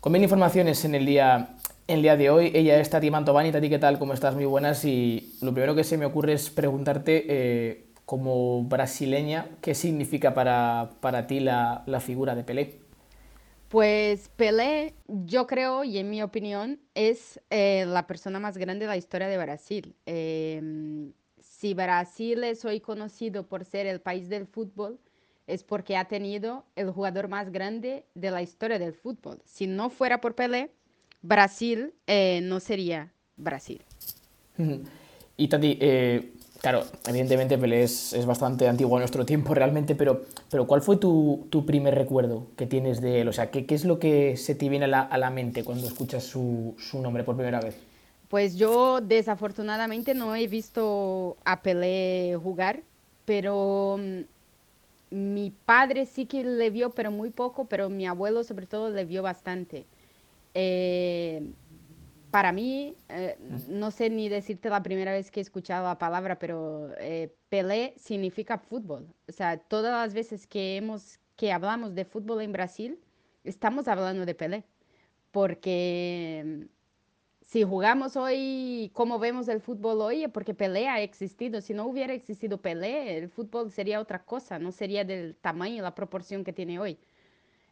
con 0.00 0.12
mil 0.12 0.22
informaciones 0.22 0.84
en 0.84 0.94
el 0.94 1.06
día, 1.06 1.56
en 1.86 1.96
el 1.96 2.02
día 2.02 2.16
de 2.16 2.30
hoy. 2.30 2.52
Ella 2.54 2.80
es 2.80 2.90
Tati 2.90 3.10
Mantovani. 3.10 3.52
Tati, 3.52 3.68
¿qué 3.68 3.78
tal? 3.78 3.98
¿Cómo 3.98 4.14
estás? 4.14 4.34
Muy 4.34 4.46
buenas. 4.46 4.84
Y 4.84 5.34
lo 5.40 5.52
primero 5.52 5.74
que 5.74 5.84
se 5.84 5.96
me 5.96 6.06
ocurre 6.06 6.34
es 6.34 6.50
preguntarte, 6.50 7.24
eh, 7.28 7.84
como 8.08 8.64
brasileña, 8.64 9.48
¿qué 9.60 9.74
significa 9.74 10.32
para, 10.32 10.92
para 11.00 11.26
ti 11.26 11.40
la, 11.40 11.82
la 11.84 12.00
figura 12.00 12.34
de 12.34 12.42
Pelé? 12.42 12.87
Pues 13.68 14.30
Pelé, 14.30 14.94
yo 15.08 15.46
creo, 15.46 15.84
y 15.84 15.98
en 15.98 16.08
mi 16.08 16.22
opinión, 16.22 16.80
es 16.94 17.38
eh, 17.50 17.84
la 17.86 18.06
persona 18.06 18.40
más 18.40 18.56
grande 18.56 18.86
de 18.86 18.88
la 18.88 18.96
historia 18.96 19.28
de 19.28 19.36
Brasil. 19.36 19.94
Eh, 20.06 21.10
si 21.38 21.74
Brasil 21.74 22.44
es 22.44 22.64
hoy 22.64 22.80
conocido 22.80 23.46
por 23.46 23.64
ser 23.64 23.86
el 23.86 24.00
país 24.00 24.28
del 24.28 24.46
fútbol, 24.46 24.98
es 25.46 25.64
porque 25.64 25.96
ha 25.96 26.06
tenido 26.06 26.64
el 26.76 26.90
jugador 26.90 27.28
más 27.28 27.50
grande 27.50 28.06
de 28.14 28.30
la 28.30 28.42
historia 28.42 28.78
del 28.78 28.94
fútbol. 28.94 29.40
Si 29.44 29.66
no 29.66 29.90
fuera 29.90 30.20
por 30.20 30.34
Pelé, 30.34 30.70
Brasil 31.20 31.92
eh, 32.06 32.40
no 32.42 32.60
sería 32.60 33.12
Brasil. 33.36 33.82
Y 35.40 35.46
Tati, 35.46 35.78
eh, 35.80 36.32
Claro, 36.60 36.82
evidentemente 37.06 37.56
Pelé 37.56 37.84
es, 37.84 38.12
es, 38.12 38.26
bastante 38.26 38.66
antiguo 38.66 38.96
a 38.96 38.98
nuestro 38.98 39.24
tiempo 39.24 39.54
realmente, 39.54 39.94
pero, 39.94 40.22
pero 40.50 40.66
¿cuál 40.66 40.82
fue 40.82 40.96
tu, 40.96 41.46
tu, 41.50 41.64
primer 41.64 41.94
recuerdo 41.94 42.48
que 42.56 42.66
tienes 42.66 43.00
de 43.00 43.20
él? 43.20 43.28
O 43.28 43.32
sea, 43.32 43.52
¿qué, 43.52 43.64
qué 43.64 43.76
es 43.76 43.84
lo 43.84 44.00
que 44.00 44.36
se 44.36 44.56
te 44.56 44.68
viene 44.68 44.86
a 44.86 44.88
la, 44.88 45.00
a 45.02 45.18
la 45.18 45.30
mente 45.30 45.62
cuando 45.62 45.86
escuchas 45.86 46.24
su, 46.24 46.74
su, 46.78 47.00
nombre 47.00 47.22
por 47.22 47.36
primera 47.36 47.60
vez? 47.60 47.76
Pues 48.28 48.56
yo 48.56 49.00
desafortunadamente 49.00 50.14
no 50.14 50.34
he 50.34 50.48
visto 50.48 51.36
a 51.44 51.62
Pelé 51.62 52.36
jugar, 52.42 52.80
pero 53.24 53.96
mm, 54.00 54.20
mi 55.10 55.52
padre 55.64 56.06
sí 56.06 56.26
que 56.26 56.42
le 56.42 56.70
vio, 56.70 56.90
pero 56.90 57.12
muy 57.12 57.30
poco, 57.30 57.66
pero 57.66 57.88
mi 57.88 58.04
abuelo 58.04 58.42
sobre 58.42 58.66
todo 58.66 58.90
le 58.90 59.04
vio 59.04 59.22
bastante. 59.22 59.86
Eh, 60.54 61.40
para 62.30 62.52
mí, 62.52 62.96
eh, 63.08 63.36
no 63.68 63.90
sé 63.90 64.10
ni 64.10 64.28
decirte 64.28 64.68
la 64.68 64.82
primera 64.82 65.12
vez 65.12 65.30
que 65.30 65.40
he 65.40 65.42
escuchado 65.42 65.86
la 65.86 65.98
palabra, 65.98 66.38
pero 66.38 66.90
eh, 66.98 67.34
Pelé 67.48 67.94
significa 67.96 68.58
fútbol. 68.58 69.06
O 69.28 69.32
sea, 69.32 69.58
todas 69.58 69.92
las 69.92 70.14
veces 70.14 70.46
que, 70.46 70.76
hemos, 70.76 71.18
que 71.36 71.52
hablamos 71.52 71.94
de 71.94 72.04
fútbol 72.04 72.42
en 72.42 72.52
Brasil, 72.52 72.98
estamos 73.44 73.88
hablando 73.88 74.26
de 74.26 74.34
Pelé. 74.34 74.64
Porque 75.30 76.44
mm, 76.44 76.62
si 77.46 77.62
jugamos 77.64 78.16
hoy, 78.16 78.90
como 78.94 79.18
vemos 79.18 79.48
el 79.48 79.60
fútbol 79.60 80.02
hoy, 80.02 80.24
es 80.24 80.30
porque 80.30 80.54
Pelé 80.54 80.88
ha 80.88 81.00
existido. 81.00 81.60
Si 81.62 81.72
no 81.74 81.86
hubiera 81.86 82.12
existido 82.12 82.60
Pelé, 82.60 83.18
el 83.18 83.30
fútbol 83.30 83.70
sería 83.70 84.00
otra 84.00 84.24
cosa, 84.24 84.58
no 84.58 84.72
sería 84.72 85.04
del 85.04 85.34
tamaño 85.36 85.76
y 85.76 85.80
la 85.80 85.94
proporción 85.94 86.44
que 86.44 86.52
tiene 86.52 86.78
hoy. 86.78 86.98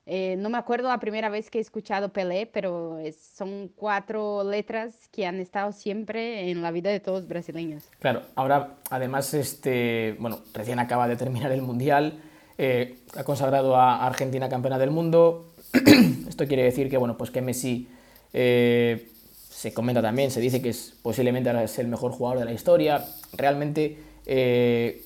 Eh, 0.08 0.36
no 0.38 0.50
me 0.50 0.56
acuerdo 0.56 0.88
la 0.88 1.00
primera 1.00 1.28
vez 1.28 1.50
que 1.50 1.58
he 1.58 1.60
escuchado 1.60 2.10
Pelé, 2.10 2.46
pero 2.46 2.98
son 3.34 3.68
cuatro 3.74 4.44
letras 4.44 4.94
que 5.10 5.26
han 5.26 5.40
estado 5.40 5.72
siempre 5.72 6.48
en 6.48 6.62
la 6.62 6.70
vida 6.70 6.90
de 6.90 7.00
todos 7.00 7.22
los 7.22 7.28
brasileños. 7.28 7.82
Claro, 7.98 8.22
ahora 8.36 8.76
además, 8.88 9.34
este, 9.34 10.14
bueno, 10.20 10.38
recién 10.54 10.78
acaba 10.78 11.08
de 11.08 11.16
terminar 11.16 11.50
el 11.50 11.60
Mundial, 11.60 12.20
eh, 12.56 12.98
ha 13.16 13.24
consagrado 13.24 13.74
a 13.76 14.06
Argentina 14.06 14.48
campeona 14.48 14.78
del 14.78 14.92
mundo. 14.92 15.52
Esto 16.28 16.46
quiere 16.46 16.62
decir 16.62 16.88
que, 16.88 16.98
bueno, 16.98 17.16
pues 17.16 17.32
que 17.32 17.42
Messi 17.42 17.88
eh, 18.32 19.10
se 19.50 19.74
comenta 19.74 20.02
también, 20.02 20.30
se 20.30 20.40
dice 20.40 20.62
que 20.62 20.68
es 20.68 20.94
posiblemente 21.02 21.50
ahora 21.50 21.64
es 21.64 21.80
el 21.80 21.88
mejor 21.88 22.12
jugador 22.12 22.38
de 22.38 22.44
la 22.44 22.52
historia. 22.52 23.04
Realmente 23.32 23.98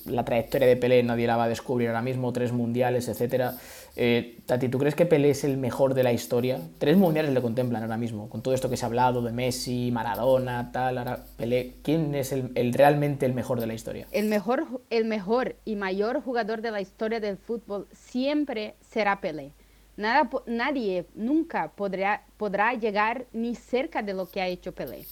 la 0.06 0.24
trayectoria 0.24 0.66
de 0.66 0.76
Pelé 0.76 1.02
nadie 1.02 1.26
la 1.26 1.36
va 1.36 1.44
a 1.44 1.48
descubrir 1.48 1.88
ahora 1.88 2.00
mismo, 2.00 2.32
tres 2.32 2.52
mundiales, 2.52 3.08
etcétera. 3.08 3.56
Eh, 4.02 4.38
Tati, 4.46 4.70
¿tú 4.70 4.78
crees 4.78 4.94
que 4.94 5.04
Pelé 5.04 5.28
es 5.28 5.44
el 5.44 5.58
mejor 5.58 5.92
de 5.92 6.02
la 6.02 6.10
historia? 6.10 6.58
Tres 6.78 6.96
mundiales 6.96 7.34
le 7.34 7.42
contemplan 7.42 7.82
ahora 7.82 7.98
mismo, 7.98 8.30
con 8.30 8.40
todo 8.40 8.54
esto 8.54 8.70
que 8.70 8.78
se 8.78 8.86
ha 8.86 8.88
hablado 8.88 9.20
de 9.20 9.30
Messi, 9.30 9.90
Maradona, 9.92 10.72
tal, 10.72 10.96
ahora 10.96 11.26
Pelé. 11.36 11.74
¿Quién 11.82 12.14
es 12.14 12.32
el, 12.32 12.50
el, 12.54 12.72
realmente 12.72 13.26
el 13.26 13.34
mejor 13.34 13.60
de 13.60 13.66
la 13.66 13.74
historia? 13.74 14.06
El 14.10 14.24
mejor, 14.24 14.66
el 14.88 15.04
mejor 15.04 15.56
y 15.66 15.76
mayor 15.76 16.22
jugador 16.22 16.62
de 16.62 16.70
la 16.70 16.80
historia 16.80 17.20
del 17.20 17.36
fútbol 17.36 17.88
siempre 17.92 18.74
será 18.80 19.20
Pelé. 19.20 19.52
Nada, 19.98 20.30
nadie 20.46 21.04
nunca 21.14 21.72
podrá, 21.72 22.24
podrá 22.38 22.72
llegar 22.72 23.26
ni 23.34 23.54
cerca 23.54 24.00
de 24.00 24.14
lo 24.14 24.30
que 24.30 24.40
ha 24.40 24.48
hecho 24.48 24.72
Pelé. 24.72 25.04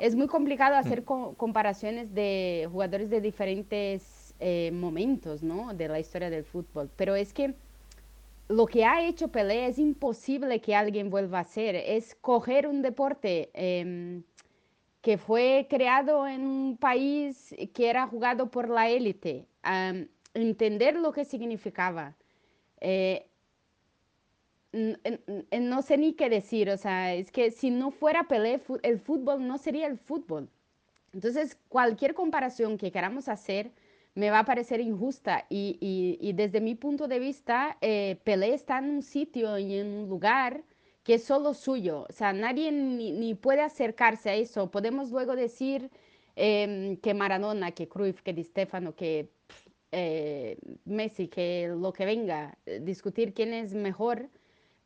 Es 0.00 0.16
muy 0.16 0.26
complicado 0.26 0.74
hacer 0.74 1.04
co 1.04 1.34
comparaciones 1.36 2.12
de 2.12 2.68
jugadores 2.72 3.08
de 3.08 3.20
diferentes 3.20 4.34
eh, 4.40 4.72
momentos 4.72 5.44
¿no? 5.44 5.72
de 5.74 5.86
la 5.86 6.00
historia 6.00 6.28
del 6.28 6.42
fútbol, 6.42 6.90
pero 6.96 7.14
es 7.14 7.32
que 7.32 7.54
lo 8.48 8.66
que 8.66 8.84
ha 8.84 9.06
hecho 9.06 9.28
Pelé 9.28 9.66
es 9.66 9.78
imposible 9.78 10.60
que 10.60 10.74
alguien 10.74 11.10
vuelva 11.10 11.38
a 11.38 11.42
hacer. 11.42 11.74
Es 11.76 12.14
coger 12.14 12.66
un 12.66 12.82
deporte 12.82 13.50
eh, 13.54 14.22
que 15.00 15.18
fue 15.18 15.66
creado 15.70 16.26
en 16.26 16.46
un 16.46 16.76
país 16.76 17.54
que 17.74 17.88
era 17.88 18.06
jugado 18.06 18.50
por 18.50 18.68
la 18.68 18.88
élite, 18.88 19.46
um, 19.64 20.06
entender 20.34 20.96
lo 20.96 21.12
que 21.12 21.24
significaba. 21.24 22.16
Eh, 22.80 23.28
no 24.72 25.82
sé 25.82 25.96
ni 25.96 26.12
qué 26.14 26.28
decir, 26.28 26.70
o 26.70 26.76
sea, 26.76 27.14
es 27.14 27.30
que 27.30 27.50
si 27.50 27.70
no 27.70 27.90
fuera 27.90 28.24
Pelé, 28.24 28.60
el 28.82 28.98
fútbol 28.98 29.46
no 29.46 29.58
sería 29.58 29.86
el 29.86 29.96
fútbol. 29.96 30.50
Entonces, 31.12 31.56
cualquier 31.68 32.12
comparación 32.12 32.76
que 32.76 32.90
queramos 32.90 33.28
hacer 33.28 33.70
me 34.16 34.30
va 34.30 34.40
a 34.40 34.44
parecer 34.44 34.80
injusta 34.80 35.46
y, 35.50 35.78
y, 36.20 36.32
desde 36.32 36.60
mi 36.62 36.74
punto 36.74 37.06
de 37.06 37.18
vista, 37.18 37.76
eh, 37.82 38.18
Pelé 38.24 38.54
está 38.54 38.78
en 38.78 38.86
un 38.86 39.02
sitio 39.02 39.58
y 39.58 39.74
en 39.78 39.86
un 39.88 40.08
lugar 40.08 40.64
que 41.04 41.14
es 41.14 41.24
solo 41.24 41.54
suyo, 41.54 42.06
o 42.08 42.12
sea, 42.12 42.32
nadie 42.32 42.72
ni, 42.72 43.12
ni 43.12 43.34
puede 43.34 43.60
acercarse 43.60 44.30
a 44.30 44.34
eso. 44.34 44.70
Podemos 44.70 45.10
luego 45.10 45.36
decir 45.36 45.90
eh, 46.34 46.98
que 47.02 47.14
Maradona, 47.14 47.72
que 47.72 47.88
Cruyff, 47.88 48.22
que 48.22 48.32
Di 48.32 48.42
Stefano, 48.42 48.96
que 48.96 49.28
eh, 49.92 50.58
Messi, 50.86 51.28
que 51.28 51.68
lo 51.68 51.92
que 51.92 52.06
venga, 52.06 52.58
discutir 52.80 53.34
quién 53.34 53.52
es 53.52 53.74
mejor, 53.74 54.30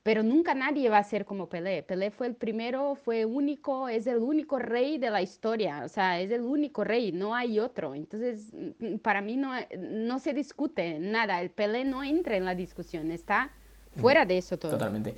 pero 0.02 0.22
nunca 0.22 0.54
nadie 0.54 0.88
va 0.88 0.98
a 0.98 1.04
ser 1.04 1.24
como 1.24 1.48
Pelé. 1.48 1.82
Pelé 1.82 2.10
fue 2.10 2.26
el 2.26 2.34
primero, 2.34 2.94
fue 2.94 3.24
único, 3.26 3.88
es 3.88 4.06
el 4.06 4.18
único 4.18 4.58
rey 4.58 4.98
de 4.98 5.10
la 5.10 5.20
historia, 5.20 5.82
o 5.84 5.88
sea, 5.88 6.20
es 6.20 6.30
el 6.30 6.40
único 6.40 6.84
rey, 6.84 7.12
no 7.12 7.34
hay 7.34 7.58
otro. 7.58 7.94
Entonces, 7.94 8.46
mm, 8.52 8.96
para 8.96 9.20
mí 9.20 9.36
no, 9.36 9.52
no 9.78 10.18
se 10.18 10.32
discute 10.32 10.98
nada, 10.98 11.42
el 11.42 11.50
Pelé 11.50 11.84
no 11.84 12.02
entra 12.02 12.36
en 12.36 12.46
la 12.46 12.54
discusión, 12.54 13.10
está 13.10 13.50
fuera 13.96 14.24
de 14.24 14.38
eso 14.38 14.58
todo. 14.58 14.72
Totalmente. 14.72 15.14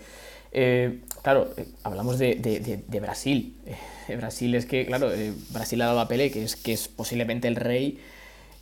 Eh, 0.50 1.00
claro, 1.22 1.48
eh, 1.56 1.66
hablamos 1.84 2.18
de, 2.18 2.34
de, 2.36 3.00
Brasil. 3.00 3.56
Eh, 4.08 4.16
Brasil 4.16 4.52
es 4.56 4.66
que, 4.66 4.84
claro, 4.84 5.10
Brasil 5.50 5.80
ha 5.80 5.86
dado 5.86 6.00
a 6.00 6.08
Pelé, 6.08 6.32
que 6.32 6.42
es, 6.42 6.56
que 6.56 6.72
es 6.72 6.88
posiblemente 6.88 7.46
el 7.46 7.54
rey 7.54 8.00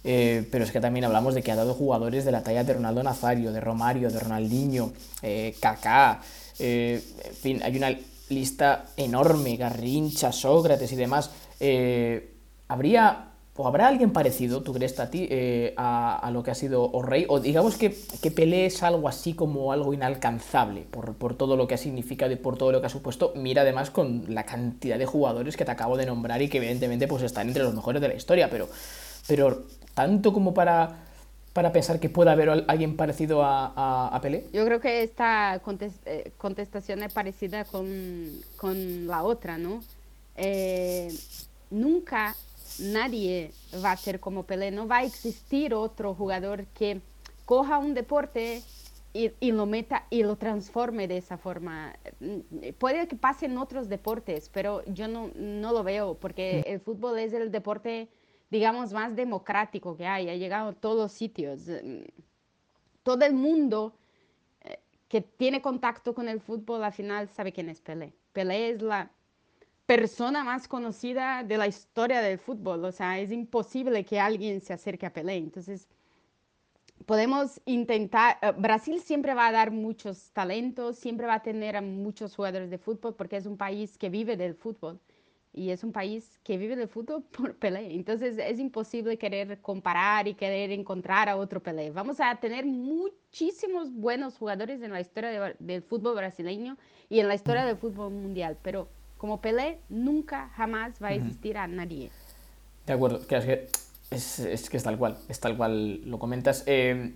eh, 0.03 0.47
pero 0.51 0.65
es 0.65 0.73
que 0.73 0.81
también 0.81 1.05
hablamos 1.05 1.35
de 1.35 1.43
que 1.43 1.53
ha 1.53 1.57
dado 1.57 1.75
jugadores 1.75 2.25
de 2.25 2.33
la 2.33 2.43
talla 2.43 2.65
de 2.65 2.73
Ronaldo 2.73 3.03
Nazario, 3.03 3.53
de 3.53 3.61
Romario, 3.61 4.11
de 4.11 4.19
Ronaldinho, 4.19 4.93
eh, 5.23 5.55
Kaká, 5.61 6.21
eh, 6.59 7.03
en 7.25 7.35
fin, 7.35 7.63
hay 7.63 7.77
una 7.77 7.97
lista 8.31 8.87
enorme, 8.97 9.57
Garrincha, 9.57 10.33
Sócrates 10.33 10.93
y 10.93 10.97
demás. 10.97 11.31
¿Habría 12.69 13.27
o 13.57 13.67
habrá 13.67 13.89
alguien 13.89 14.11
parecido, 14.11 14.63
tú 14.63 14.73
crees, 14.73 14.99
a 15.01 15.11
ti, 15.11 15.29
a, 15.77 16.31
lo 16.33 16.43
que 16.43 16.51
ha 16.51 16.55
sido 16.55 16.85
O'Reilly? 16.85 17.27
O 17.29 17.41
digamos 17.41 17.77
que, 17.77 17.95
que 18.23 18.31
Pelé 18.31 18.65
es 18.65 18.83
algo 18.83 19.07
así 19.07 19.35
como 19.35 19.73
algo 19.73 19.93
inalcanzable 19.93 20.87
por, 20.91 21.15
por, 21.17 21.35
todo 21.35 21.57
lo 21.57 21.67
que 21.67 21.75
ha 21.75 21.79
significado 21.79 22.33
y 22.33 22.37
por 22.37 22.57
todo 22.57 22.73
lo 22.73 22.81
que 22.81 22.87
ha 22.87 22.91
supuesto. 22.91 23.33
Mira 23.37 23.63
además 23.63 23.91
con 23.91 24.25
la 24.29 24.47
cantidad 24.47 24.99
de 24.99 25.05
jugadores 25.05 25.59
que 25.59 25.67
te 25.67 25.73
acabo 25.73 25.99
de 25.99 26.07
nombrar 26.07 26.41
y 26.41 26.49
que 26.49 26.57
evidentemente 26.57 27.07
pues 27.07 27.23
están 27.23 27.49
entre 27.49 27.65
los 27.65 27.75
mejores 27.75 28.01
de 28.01 28.09
la 28.09 28.15
historia, 28.15 28.49
pero, 28.49 28.69
pero 29.27 29.67
tanto 30.01 30.33
como 30.33 30.55
para, 30.55 30.97
para 31.53 31.73
pensar 31.73 32.01
que 32.01 32.09
pueda 32.09 32.33
haber 32.33 32.49
alguien 32.69 32.97
parecido 32.97 33.45
a, 33.45 34.09
a, 34.09 34.21
Pelé? 34.23 34.47
Yo 34.53 34.65
creo 34.65 34.81
que 34.81 35.03
esta 35.03 35.61
eh, 36.07 36.33
contestación 36.39 37.03
es 37.03 37.13
parecida 37.13 37.67
con, 37.67 37.87
con 38.57 39.07
la 39.07 39.23
otra, 39.23 39.59
¿no? 39.59 39.81
Eh, 40.37 41.13
nunca 41.69 42.35
nadie 42.79 43.53
va 43.85 43.93
a 43.93 43.97
ser 43.99 44.21
como 44.21 44.45
Pelé, 44.45 44.71
no 44.71 44.89
va 44.89 44.99
a 44.99 45.05
existir 45.05 45.75
otro 45.75 46.15
jugador 46.15 46.65
que 46.69 47.03
coja 47.45 47.77
un 47.77 47.93
deporte 47.93 48.63
y, 49.13 49.33
y, 49.39 49.53
lo 49.53 49.67
meta 49.67 50.07
y 50.09 50.23
lo 50.23 50.37
transforme 50.37 51.09
de 51.09 51.19
esa 51.19 51.37
forma. 51.37 51.95
Puede 52.79 53.07
que 53.07 53.17
pase 53.17 53.47
en 53.47 53.59
otros 53.59 53.91
deportes, 53.91 54.49
pero 54.49 54.83
yo 54.87 55.09
no, 55.09 55.31
no 55.35 55.73
lo 55.73 55.83
veo 55.83 56.15
porque 56.15 56.65
mm. 56.65 56.71
el 56.71 56.81
fútbol 56.81 57.19
es 57.19 57.35
el 57.35 57.51
deporte 57.51 58.09
digamos, 58.51 58.93
más 58.93 59.15
democrático 59.15 59.97
que 59.97 60.07
hay, 60.07 60.29
ha 60.29 60.35
llegado 60.35 60.71
a 60.71 60.73
todos 60.73 61.13
sitios. 61.13 61.69
Mm, 61.69 62.03
todo 63.03 63.25
el 63.25 63.33
mundo 63.33 63.95
eh, 64.63 64.79
que 65.09 65.21
tiene 65.21 65.63
contacto 65.63 66.15
con 66.15 66.29
el 66.29 66.41
fútbol 66.41 66.83
al 66.83 66.93
final 66.93 67.29
sabe 67.29 67.53
quién 67.53 67.69
es 67.69 67.81
Pelé. 67.81 68.13
Pelé 68.33 68.71
es 68.71 68.83
la 68.83 69.11
persona 69.87 70.45
más 70.45 70.69
conocida 70.69 71.43
de 71.43 71.59
la 71.59 71.67
historia 71.67 72.21
del 72.21 72.39
fútbol, 72.39 72.85
o 72.85 72.93
sea, 72.93 73.19
es 73.19 73.33
imposible 73.33 74.05
que 74.05 74.21
alguien 74.21 74.61
se 74.61 74.73
acerque 74.73 75.07
a 75.07 75.13
Pelé. 75.13 75.37
Entonces, 75.37 75.89
podemos 77.07 77.61
intentar, 77.67 78.39
eh, 78.43 78.53
Brasil 78.57 79.01
siempre 79.01 79.35
va 79.35 79.47
a 79.49 79.53
dar 79.53 79.71
muchos 79.71 80.33
talentos, 80.33 80.99
siempre 80.99 81.27
va 81.27 81.35
a 81.35 81.43
tener 81.43 81.77
a 81.77 81.83
muchos 81.83 82.35
jugadores 82.35 82.71
de 82.71 82.79
fútbol 82.79 83.15
porque 83.15 83.37
es 83.37 83.47
un 83.47 83.57
país 83.57 83.97
que 83.97 84.11
vive 84.11 84.37
del 84.37 84.55
fútbol 84.55 85.01
y 85.53 85.71
es 85.71 85.83
un 85.83 85.93
país 85.93 86.39
que 86.45 86.57
vive 86.59 86.77
del 86.77 86.89
fútbol 86.89 87.23
por 87.37 87.57
Pelé. 87.57 87.95
Entonces 87.95 88.39
es 88.39 88.59
imposible 88.59 89.19
querer 89.19 89.61
comparar 89.61 90.29
y 90.29 90.35
querer 90.35 90.71
encontrar 90.71 91.29
a 91.29 91.37
otro 91.37 91.63
Pelé. 91.63 91.91
Vamos 91.91 92.21
a 92.21 92.35
tener 92.37 92.67
muchísimos 92.67 93.93
buenos 93.93 94.37
jugadores 94.37 94.83
en 94.83 94.93
la 94.93 95.01
historia 95.01 95.55
del 95.59 95.83
fútbol 95.83 96.17
brasileño 96.17 96.77
y 97.09 97.21
en 97.21 97.29
la 97.29 97.35
historia 97.35 97.65
del 97.65 97.77
fútbol 97.77 98.13
mundial, 98.13 98.57
pero 98.63 98.89
como 99.17 99.41
Pelé 99.41 99.81
nunca 99.89 100.49
jamás 100.55 100.95
va 101.03 101.09
a 101.09 101.15
existir 101.15 101.59
a 101.59 101.67
nadie. 101.67 102.11
De 102.87 102.95
acuerdo, 102.95 103.21
es, 104.11 104.39
es, 104.39 104.71
que 104.71 104.77
es 104.77 104.83
tal 104.83 104.97
cual, 104.97 105.19
es 105.29 105.41
tal 105.41 105.57
cual 105.57 106.03
lo 106.09 106.19
comentas. 106.19 106.65
Eh, 106.67 107.15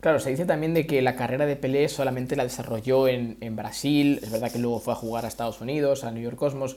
claro, 0.00 0.18
se 0.18 0.30
dice 0.30 0.46
también 0.46 0.72
de 0.72 0.86
que 0.86 1.02
la 1.02 1.14
carrera 1.14 1.44
de 1.44 1.56
Pelé 1.56 1.88
solamente 1.88 2.36
la 2.36 2.44
desarrolló 2.44 3.06
en, 3.06 3.36
en 3.40 3.54
Brasil, 3.54 4.18
es 4.22 4.30
verdad 4.30 4.50
que 4.50 4.58
luego 4.58 4.80
fue 4.80 4.94
a 4.94 4.96
jugar 4.96 5.24
a 5.24 5.28
Estados 5.28 5.60
Unidos, 5.60 6.04
a 6.04 6.10
New 6.10 6.22
York 6.22 6.36
Cosmos. 6.36 6.76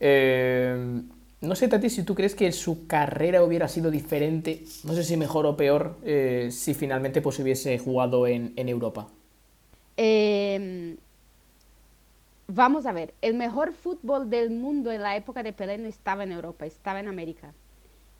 Eh, 0.00 1.02
no 1.42 1.54
sé, 1.54 1.68
Tati, 1.68 1.88
si 1.88 2.02
tú 2.02 2.14
crees 2.14 2.34
que 2.34 2.52
su 2.52 2.86
carrera 2.86 3.42
hubiera 3.42 3.66
sido 3.66 3.90
diferente, 3.90 4.64
no 4.84 4.92
sé 4.92 5.04
si 5.04 5.16
mejor 5.16 5.46
o 5.46 5.56
peor, 5.56 5.96
eh, 6.04 6.48
si 6.52 6.74
finalmente 6.74 7.22
pues, 7.22 7.38
hubiese 7.38 7.78
jugado 7.78 8.26
en, 8.26 8.52
Europa. 8.56 9.08
Em, 9.96 10.98
vamos 12.46 12.84
a 12.84 12.92
ver, 12.92 13.14
el 13.22 13.34
mejor 13.34 13.72
fútbol 13.72 14.28
del 14.28 14.50
mundo 14.50 14.92
en 14.92 15.02
la 15.02 15.16
época 15.16 15.42
de 15.42 15.54
Pelé 15.54 15.78
no 15.78 15.88
estaba 15.88 16.24
en 16.24 16.32
Europa, 16.32 16.66
estaba 16.66 17.00
en 17.00 17.08
América. 17.08 17.54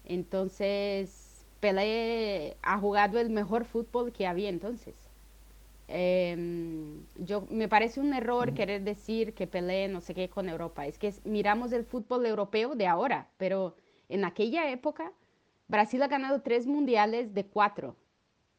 Entonces, 0.06 1.44
Pelé 1.60 2.56
ha 2.62 2.78
jugado 2.78 3.18
el 3.18 3.28
mejor 3.28 3.66
fútbol 3.66 4.12
que 4.12 4.26
había 4.26 4.48
entonces. 4.48 4.94
Em, 5.92 7.04
yo, 7.16 7.48
me 7.50 7.68
parece 7.68 7.98
un 7.98 8.14
error 8.14 8.54
querer 8.54 8.84
decir 8.84 9.34
que 9.34 9.48
Pelé 9.48 9.88
no 9.88 10.00
sé 10.00 10.14
qué 10.14 10.28
con 10.30 10.48
Europa. 10.48 10.86
Es 10.86 10.98
que 10.98 11.12
miramos 11.24 11.72
el 11.72 11.84
fútbol 11.84 12.26
europeo 12.26 12.76
de 12.76 12.86
ahora, 12.86 13.28
pero 13.38 13.74
en 14.08 14.24
aquella 14.24 14.70
época 14.70 15.12
Brasil 15.66 16.00
ha 16.02 16.08
ganado 16.08 16.42
tres 16.42 16.66
mundiales 16.68 17.34
de 17.34 17.44
cuatro. 17.44 17.96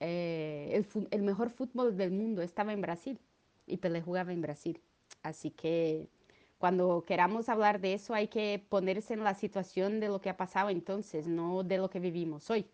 Eh, 0.01 0.71
el, 0.73 1.07
el, 1.11 1.21
mejor 1.21 1.49
fútbol 1.51 1.95
del 1.95 2.11
mundo 2.11 2.41
estaba 2.41 2.73
en 2.73 2.81
Brasil 2.81 3.17
y 3.65 3.77
Pelé 3.77 4.01
jugaba 4.01 4.33
en 4.33 4.41
Brasil. 4.41 4.81
Así 5.23 5.51
que 5.51 6.09
cuando 6.57 7.05
queramos 7.05 7.47
hablar 7.47 7.79
de 7.79 7.93
eso 7.93 8.13
hay 8.13 8.27
que 8.27 8.61
ponerse 8.67 9.13
en 9.13 9.23
la 9.23 9.35
situación 9.35 10.01
de 10.01 10.09
lo 10.09 10.19
que 10.19 10.29
ha 10.29 10.35
pasado 10.35 10.69
entonces, 10.69 11.27
no 11.27 11.63
de 11.63 11.77
lo 11.77 11.89
que 11.89 11.99
vivimos 12.01 12.49
hoy 12.49 12.67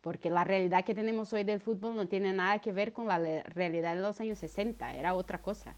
porque 0.00 0.30
la 0.30 0.44
realidad 0.44 0.84
que 0.84 0.94
tenemos 0.94 1.32
hoy 1.32 1.44
del 1.44 1.60
fútbol 1.60 1.94
no 1.94 2.08
tiene 2.08 2.32
nada 2.32 2.58
que 2.60 2.72
ver 2.72 2.92
con 2.92 3.06
la 3.06 3.18
realidad 3.42 3.94
de 3.94 4.00
los 4.00 4.18
años 4.20 4.38
60, 4.38 4.94
era 4.96 5.14
otra 5.14 5.38
cosa. 5.38 5.74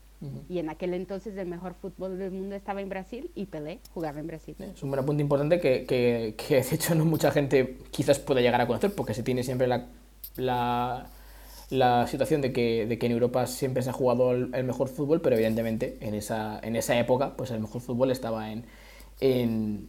Y 0.48 0.60
en 0.60 0.70
aquel 0.70 0.94
entonces 0.94 1.36
el 1.36 1.48
mejor 1.48 1.74
fútbol 1.74 2.16
del 2.16 2.30
mundo 2.30 2.54
estaba 2.54 2.80
en 2.80 2.88
Brasil 2.88 3.32
y 3.34 3.46
Pelé 3.46 3.80
jugaba 3.92 4.20
en 4.20 4.28
Brasil. 4.28 4.54
Es 4.60 4.80
un 4.80 4.92
buen 4.92 5.04
punto 5.04 5.20
importante 5.20 5.58
que, 5.58 5.84
que, 5.84 6.36
que, 6.36 6.62
de 6.62 6.74
hecho 6.76 6.94
no 6.94 7.04
mucha 7.04 7.32
gente 7.32 7.78
quizás 7.90 8.20
pueda 8.20 8.40
llegar 8.40 8.60
a 8.60 8.68
conocer, 8.68 8.94
porque 8.94 9.14
se 9.14 9.24
tiene 9.24 9.42
siempre 9.42 9.66
la, 9.66 9.88
la, 10.36 11.08
la 11.70 12.06
situación 12.06 12.40
de 12.40 12.52
que, 12.52 12.86
de 12.86 12.98
que, 12.98 13.06
en 13.06 13.12
Europa 13.12 13.48
siempre 13.48 13.82
se 13.82 13.90
ha 13.90 13.92
jugado 13.92 14.30
el, 14.30 14.62
mejor 14.62 14.88
fútbol, 14.88 15.20
pero 15.20 15.34
evidentemente 15.34 15.98
en 16.00 16.14
esa, 16.14 16.60
en 16.62 16.76
esa 16.76 16.96
época 16.96 17.36
pues 17.36 17.50
el 17.50 17.58
mejor 17.58 17.82
fútbol 17.82 18.12
estaba 18.12 18.52
en, 18.52 18.64
en, 19.18 19.88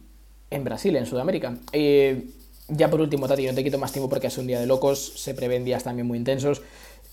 en 0.50 0.64
Brasil, 0.64 0.96
en 0.96 1.06
Sudamérica. 1.06 1.56
Eh, 1.70 2.26
ya 2.68 2.90
por 2.90 3.00
último, 3.00 3.28
Tati, 3.28 3.46
no 3.46 3.54
te 3.54 3.64
quito 3.64 3.78
más 3.78 3.92
tiempo 3.92 4.08
porque 4.08 4.28
es 4.28 4.38
un 4.38 4.46
día 4.46 4.60
de 4.60 4.66
locos, 4.66 5.12
se 5.16 5.34
prevén 5.34 5.64
días 5.64 5.84
también 5.84 6.06
muy 6.06 6.18
intensos. 6.18 6.62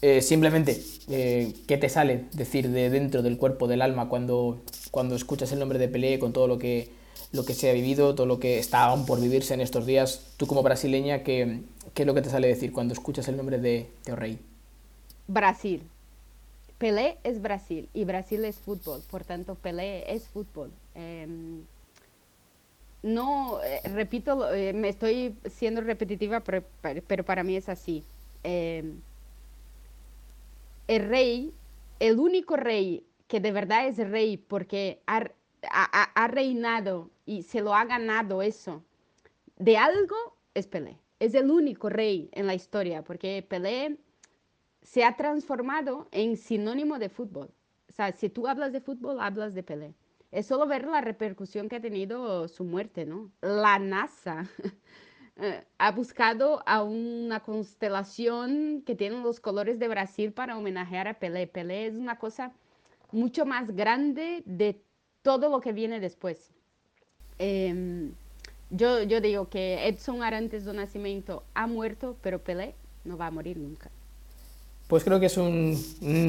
Eh, 0.01 0.21
simplemente, 0.21 0.81
eh, 1.09 1.53
¿qué 1.67 1.77
te 1.77 1.87
sale 1.87 2.25
decir 2.33 2.69
de 2.69 2.89
dentro 2.89 3.21
del 3.21 3.37
cuerpo, 3.37 3.67
del 3.67 3.81
alma, 3.81 4.09
cuando, 4.09 4.61
cuando 4.89 5.15
escuchas 5.15 5.51
el 5.51 5.59
nombre 5.59 5.77
de 5.77 5.87
Pelé, 5.87 6.17
con 6.17 6.33
todo 6.33 6.47
lo 6.47 6.57
que, 6.57 6.89
lo 7.31 7.45
que 7.45 7.53
se 7.53 7.69
ha 7.69 7.73
vivido, 7.73 8.15
todo 8.15 8.25
lo 8.25 8.39
que 8.39 8.57
está 8.57 8.85
aún 8.85 9.05
por 9.05 9.21
vivirse 9.21 9.53
en 9.53 9.61
estos 9.61 9.85
días? 9.85 10.33
Tú 10.37 10.47
como 10.47 10.63
brasileña, 10.63 11.23
¿qué, 11.23 11.61
qué 11.93 12.03
es 12.03 12.07
lo 12.07 12.15
que 12.15 12.23
te 12.23 12.29
sale 12.29 12.47
decir 12.47 12.71
cuando 12.71 12.93
escuchas 12.93 13.27
el 13.27 13.37
nombre 13.37 13.59
de 13.59 13.91
Teo 14.03 14.15
Rey? 14.15 14.39
Brasil. 15.27 15.83
Pelé 16.79 17.19
es 17.23 17.39
Brasil 17.43 17.87
y 17.93 18.05
Brasil 18.05 18.43
es 18.43 18.55
fútbol, 18.55 19.03
por 19.11 19.23
tanto 19.23 19.53
Pelé 19.53 20.11
es 20.11 20.23
fútbol. 20.23 20.71
Em, 20.95 21.61
no, 23.03 23.61
eh, 23.63 23.81
repito, 23.93 24.53
eh, 24.53 24.73
me 24.73 24.89
estoy 24.89 25.35
siendo 25.49 25.81
repetitiva, 25.81 26.41
pero, 26.41 27.25
para 27.25 27.43
mí 27.43 27.55
es 27.55 27.67
así. 27.67 28.03
Em, 28.43 29.01
el 30.87 31.07
rey, 31.07 31.53
el 31.99 32.19
único 32.19 32.57
rey 32.57 33.03
que 33.27 33.39
de 33.39 33.51
verdad 33.51 33.87
es 33.87 33.97
rey 33.97 34.37
porque 34.37 35.01
ha, 35.07 35.23
ha, 35.63 36.27
reinado 36.27 37.09
y 37.25 37.43
se 37.43 37.61
lo 37.61 37.73
ha 37.73 37.85
ganado 37.85 38.41
eso 38.41 38.83
de 39.57 39.78
algo, 39.78 40.15
es 40.53 40.67
Pelé. 40.67 40.97
Es 41.19 41.34
el 41.36 41.49
único 41.49 41.89
rey 41.89 42.30
en 42.34 42.47
la 42.47 42.55
historia 42.55 43.03
porque 43.03 43.45
Pelé 43.47 43.97
se 44.84 45.03
ha 45.03 45.15
transformado 45.15 46.07
en 46.11 46.36
sinónimo 46.38 46.99
de 46.99 47.09
fútbol. 47.09 47.49
O 47.89 47.93
sea, 47.93 48.11
si 48.11 48.30
tú 48.30 48.47
hablas 48.47 48.73
de 48.73 48.82
fútbol, 48.82 49.19
hablas 49.19 49.53
de 49.53 49.63
Pelé 49.63 49.93
es 50.32 50.45
solo 50.45 50.65
ver 50.65 50.86
la 50.86 51.01
repercusión 51.01 51.67
que 51.67 51.75
ha 51.77 51.82
tenido 51.82 52.47
su 52.47 52.63
muerte, 52.63 53.05
¿no? 53.05 53.32
La 53.41 53.79
NASA 53.79 54.49
eh, 55.38 55.63
ha 55.77 55.91
buscado 55.91 56.63
a 56.65 56.84
una 56.84 57.41
constelación 57.41 58.84
que 58.86 58.95
tiene 58.95 59.21
los 59.21 59.39
colores 59.39 59.77
de 59.77 59.89
Brasil 59.89 60.32
para 60.32 60.57
homenajear 60.57 61.07
a 61.07 61.19
Pelé. 61.19 61.47
Pelé 61.47 61.88
es 61.88 61.95
una 61.95 62.17
cosa 62.17 62.53
mucho 63.11 63.45
más 63.45 63.75
grande 63.75 64.41
de 64.45 64.82
todo 65.21 65.49
lo 65.49 65.59
que 65.59 65.73
viene 65.73 65.99
después. 65.99 66.51
Em, 67.38 68.13
yo, 68.69 69.05
digo 69.05 69.49
que 69.49 69.88
Edson 69.88 70.23
Arantes 70.23 70.63
do 70.63 70.71
Nascimento 70.71 71.43
ha 71.53 71.67
muerto, 71.67 72.15
pero 72.21 72.39
Pelé 72.39 72.73
no 73.03 73.17
va 73.17 73.27
a 73.27 73.32
morir 73.32 73.57
nunca. 73.57 73.91
Pues 74.88 75.03
creo 75.03 75.19
que 75.19 75.25
es 75.25 75.38
un, 75.38 75.75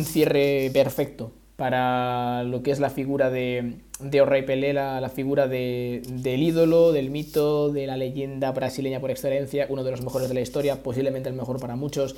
cierre 0.05 0.71
perfecto 0.73 1.33
para 1.57 2.45
lo 2.45 2.63
que 2.63 2.71
es 2.71 2.81
la 2.81 2.91
figura 2.91 3.31
de, 3.31 3.77
de 4.01 4.21
Orrey 4.21 4.43
Pelé, 4.43 4.73
la, 4.73 5.09
figura 5.09 5.49
del 5.49 6.03
ídolo, 6.25 6.93
del 6.93 7.11
mito, 7.11 7.71
de 7.71 7.87
la 7.87 7.97
leyenda 7.97 8.51
brasileña 8.53 9.01
por 9.01 9.11
excelencia, 9.11 9.67
uno 9.69 9.85
de 9.85 9.91
los 9.91 10.03
mejores 10.03 10.29
de 10.29 10.35
la 10.35 10.41
historia, 10.41 10.83
posiblemente 10.83 11.29
el 11.29 11.35
mejor 11.35 11.61
para 11.61 11.77
muchos. 11.77 12.17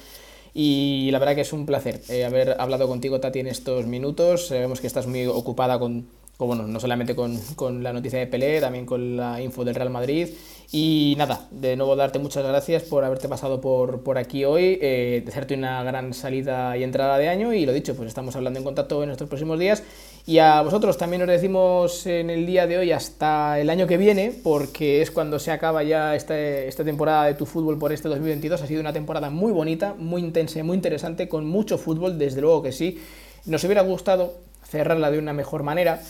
Y 0.55 1.09
la 1.11 1.19
verdad 1.19 1.35
que 1.35 1.41
es 1.41 1.53
un 1.53 1.67
placer 1.67 2.01
eh, 2.09 2.25
haber 2.25 2.57
hablado 2.61 2.87
contigo, 2.87 3.21
Tati, 3.21 3.41
en 3.41 3.49
estos 3.49 3.87
minutos. 3.87 4.47
Sabemos 4.47 4.81
que 4.81 4.87
estás 4.87 5.07
muy 5.07 5.27
ocupada 5.27 5.81
con, 5.81 6.07
bueno, 6.39 6.67
no 6.67 6.81
solamente 6.81 7.15
con, 7.15 7.39
con, 7.55 7.83
la 7.83 7.93
noticia 7.93 8.19
de 8.19 8.27
Pelé, 8.27 8.61
también 8.61 8.87
con 8.87 9.17
la 9.17 9.41
info 9.41 9.65
del 9.65 9.75
Real 9.75 9.91
Madrid. 9.91 10.29
Y 10.73 11.15
nada, 11.17 11.47
de 11.53 11.77
nuevo 11.77 11.95
darte 11.95 12.19
muchas 12.19 12.45
gracias 12.45 12.83
por 12.83 13.05
haberte 13.05 13.29
pasado 13.29 13.61
por, 13.61 14.03
por 14.03 14.19
aquí 14.19 14.45
hoy, 14.45 14.77
eh, 14.81 15.23
desearte 15.25 15.55
una 15.55 15.85
gran 15.85 16.13
salida 16.13 16.77
y 16.77 16.83
entrada 16.83 17.17
de 17.19 17.29
año 17.29 17.53
y 17.53 17.65
lo 17.65 17.73
dicho, 17.73 17.95
pues 17.95 18.09
estamos 18.09 18.35
hablando 18.35 18.59
en 18.59 18.65
contacto 18.65 19.03
en 19.05 19.11
estos 19.11 19.29
próximos 19.29 19.61
días. 19.61 19.85
Y 20.27 20.39
a 20.39 20.63
vosotros 20.63 20.97
también 20.99 21.23
os 21.23 21.29
decimos 21.29 22.07
en 22.07 22.31
el 22.31 22.47
día 22.47 22.67
de 22.67 22.79
hoy 22.79 22.91
hasta 22.91 23.61
el 23.61 23.71
año 23.71 23.87
que 23.87 23.99
viene, 23.99 24.33
porque 24.43 25.03
es 25.03 25.13
cuando 25.13 25.39
se 25.39 25.53
acaba 25.53 25.85
ya 25.85 26.17
esta, 26.17 26.37
esta 26.37 26.83
temporada 26.83 27.27
de 27.27 27.35
tu 27.35 27.47
fútbol 27.47 27.79
por 27.79 27.93
este 27.93 28.09
2022. 28.09 28.61
Ha 28.61 28.67
sido 28.67 28.81
una 28.81 28.93
temporada 28.93 29.31
muy 29.31 29.53
bonita, 29.53 29.95
muy 29.97 30.23
intensa, 30.23 30.65
muy 30.65 30.75
interesante, 30.75 31.29
con 31.29 31.47
mucho 31.47 31.79
fútbol, 31.79 32.19
desde 32.19 32.41
luego 32.41 32.63
que 32.63 32.73
sí. 32.73 32.99
Nos 33.47 33.63
hubiera 33.63 33.83
gustado 33.83 34.33
cerrarla 34.75 35.11
de 35.11 35.19
una 35.19 35.33
mejor 35.33 35.63
manera. 35.63 36.03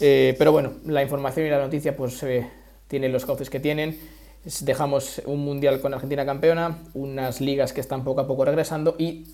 Eh, 0.00 0.34
pero 0.38 0.52
bueno, 0.52 0.72
la 0.86 1.02
información 1.02 1.46
y 1.46 1.50
la 1.50 1.58
noticia 1.58 1.96
pues 1.96 2.22
eh, 2.22 2.48
tienen 2.88 3.12
los 3.12 3.26
cauces 3.26 3.50
que 3.50 3.60
tienen. 3.60 3.98
Dejamos 4.60 5.22
un 5.26 5.44
mundial 5.44 5.80
con 5.80 5.94
Argentina 5.94 6.24
campeona, 6.24 6.78
unas 6.94 7.40
ligas 7.40 7.72
que 7.72 7.80
están 7.80 8.04
poco 8.04 8.20
a 8.20 8.26
poco 8.26 8.44
regresando 8.44 8.94
y, 8.98 9.26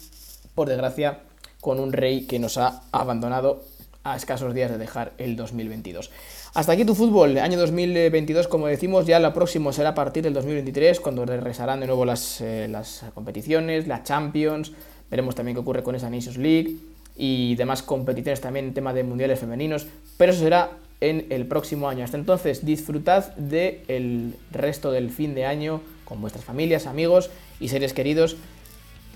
por 0.55 0.68
desgracia, 0.68 1.20
con 1.61 1.81
un 1.81 1.93
rey 1.93 2.26
que 2.26 2.39
nos 2.39 2.59
ha 2.59 2.83
abandonado 2.93 3.62
a 4.03 4.16
escasos 4.16 4.55
días 4.55 4.70
de 4.70 4.78
dejar 4.78 5.12
el 5.18 5.37
2022. 5.37 6.11
Hasta 6.55 6.72
aquí 6.72 6.85
tu 6.85 6.95
fútbol, 6.95 7.37
año 7.39 7.59
2022, 7.59 8.49
como 8.49 8.66
decimos, 8.66 9.07
ya 9.07 9.20
lo 9.20 9.33
próximo 9.35 9.72
será 9.72 9.91
a 9.91 9.95
partir 9.95 10.22
del 10.22 10.33
2023, 10.33 11.01
cuando 11.01 11.26
regresarán 11.26 11.81
de 11.81 11.87
nuevo 11.87 12.05
las, 12.05 12.41
eh, 12.41 12.66
las 12.68 13.05
competiciones, 13.14 13.87
la 13.87 14.03
Champions, 14.03 14.72
veremos 15.11 15.35
también 15.35 15.55
qué 15.55 15.61
ocurre 15.61 15.83
con 15.83 15.95
esa 15.95 16.09
Nations 16.09 16.39
League, 16.39 16.76
y 17.17 17.55
demás 17.57 17.83
competiciones 17.83 18.41
también 18.41 18.67
en 18.67 18.75
tema 18.75 18.93
de 18.93 19.05
mundiales 19.05 19.39
femeninos, 19.39 19.87
pero 20.17 20.33
eso 20.33 20.43
será 20.43 20.71
en 21.01 21.27
el 21.31 21.47
próximo 21.47 21.89
año. 21.89 22.05
Hasta 22.05 22.17
entonces, 22.17 22.65
disfrutad 22.65 23.35
del 23.37 24.35
resto 24.53 24.93
del 24.93 25.11
fin 25.11 25.35
de 25.35 25.47
año 25.47 25.81
con 26.05 26.21
vuestras 26.21 26.45
familias, 26.45 26.87
amigos 26.87 27.31
y 27.59 27.69
seres 27.69 27.93
queridos. 27.93 28.37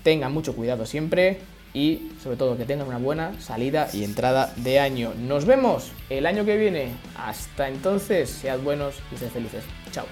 Tengan 0.03 0.33
mucho 0.33 0.55
cuidado 0.55 0.85
siempre 0.85 1.39
y 1.73 2.11
sobre 2.23 2.37
todo 2.37 2.57
que 2.57 2.65
tengan 2.65 2.87
una 2.87 2.97
buena 2.97 3.39
salida 3.41 3.89
y 3.93 4.03
entrada 4.03 4.53
de 4.55 4.79
año. 4.79 5.13
Nos 5.15 5.45
vemos 5.45 5.91
el 6.09 6.25
año 6.25 6.45
que 6.45 6.57
viene. 6.57 6.91
Hasta 7.17 7.67
entonces, 7.67 8.29
sead 8.29 8.59
buenos 8.59 8.95
y 9.13 9.17
sed 9.17 9.29
felices. 9.29 9.63
Chao. 9.91 10.05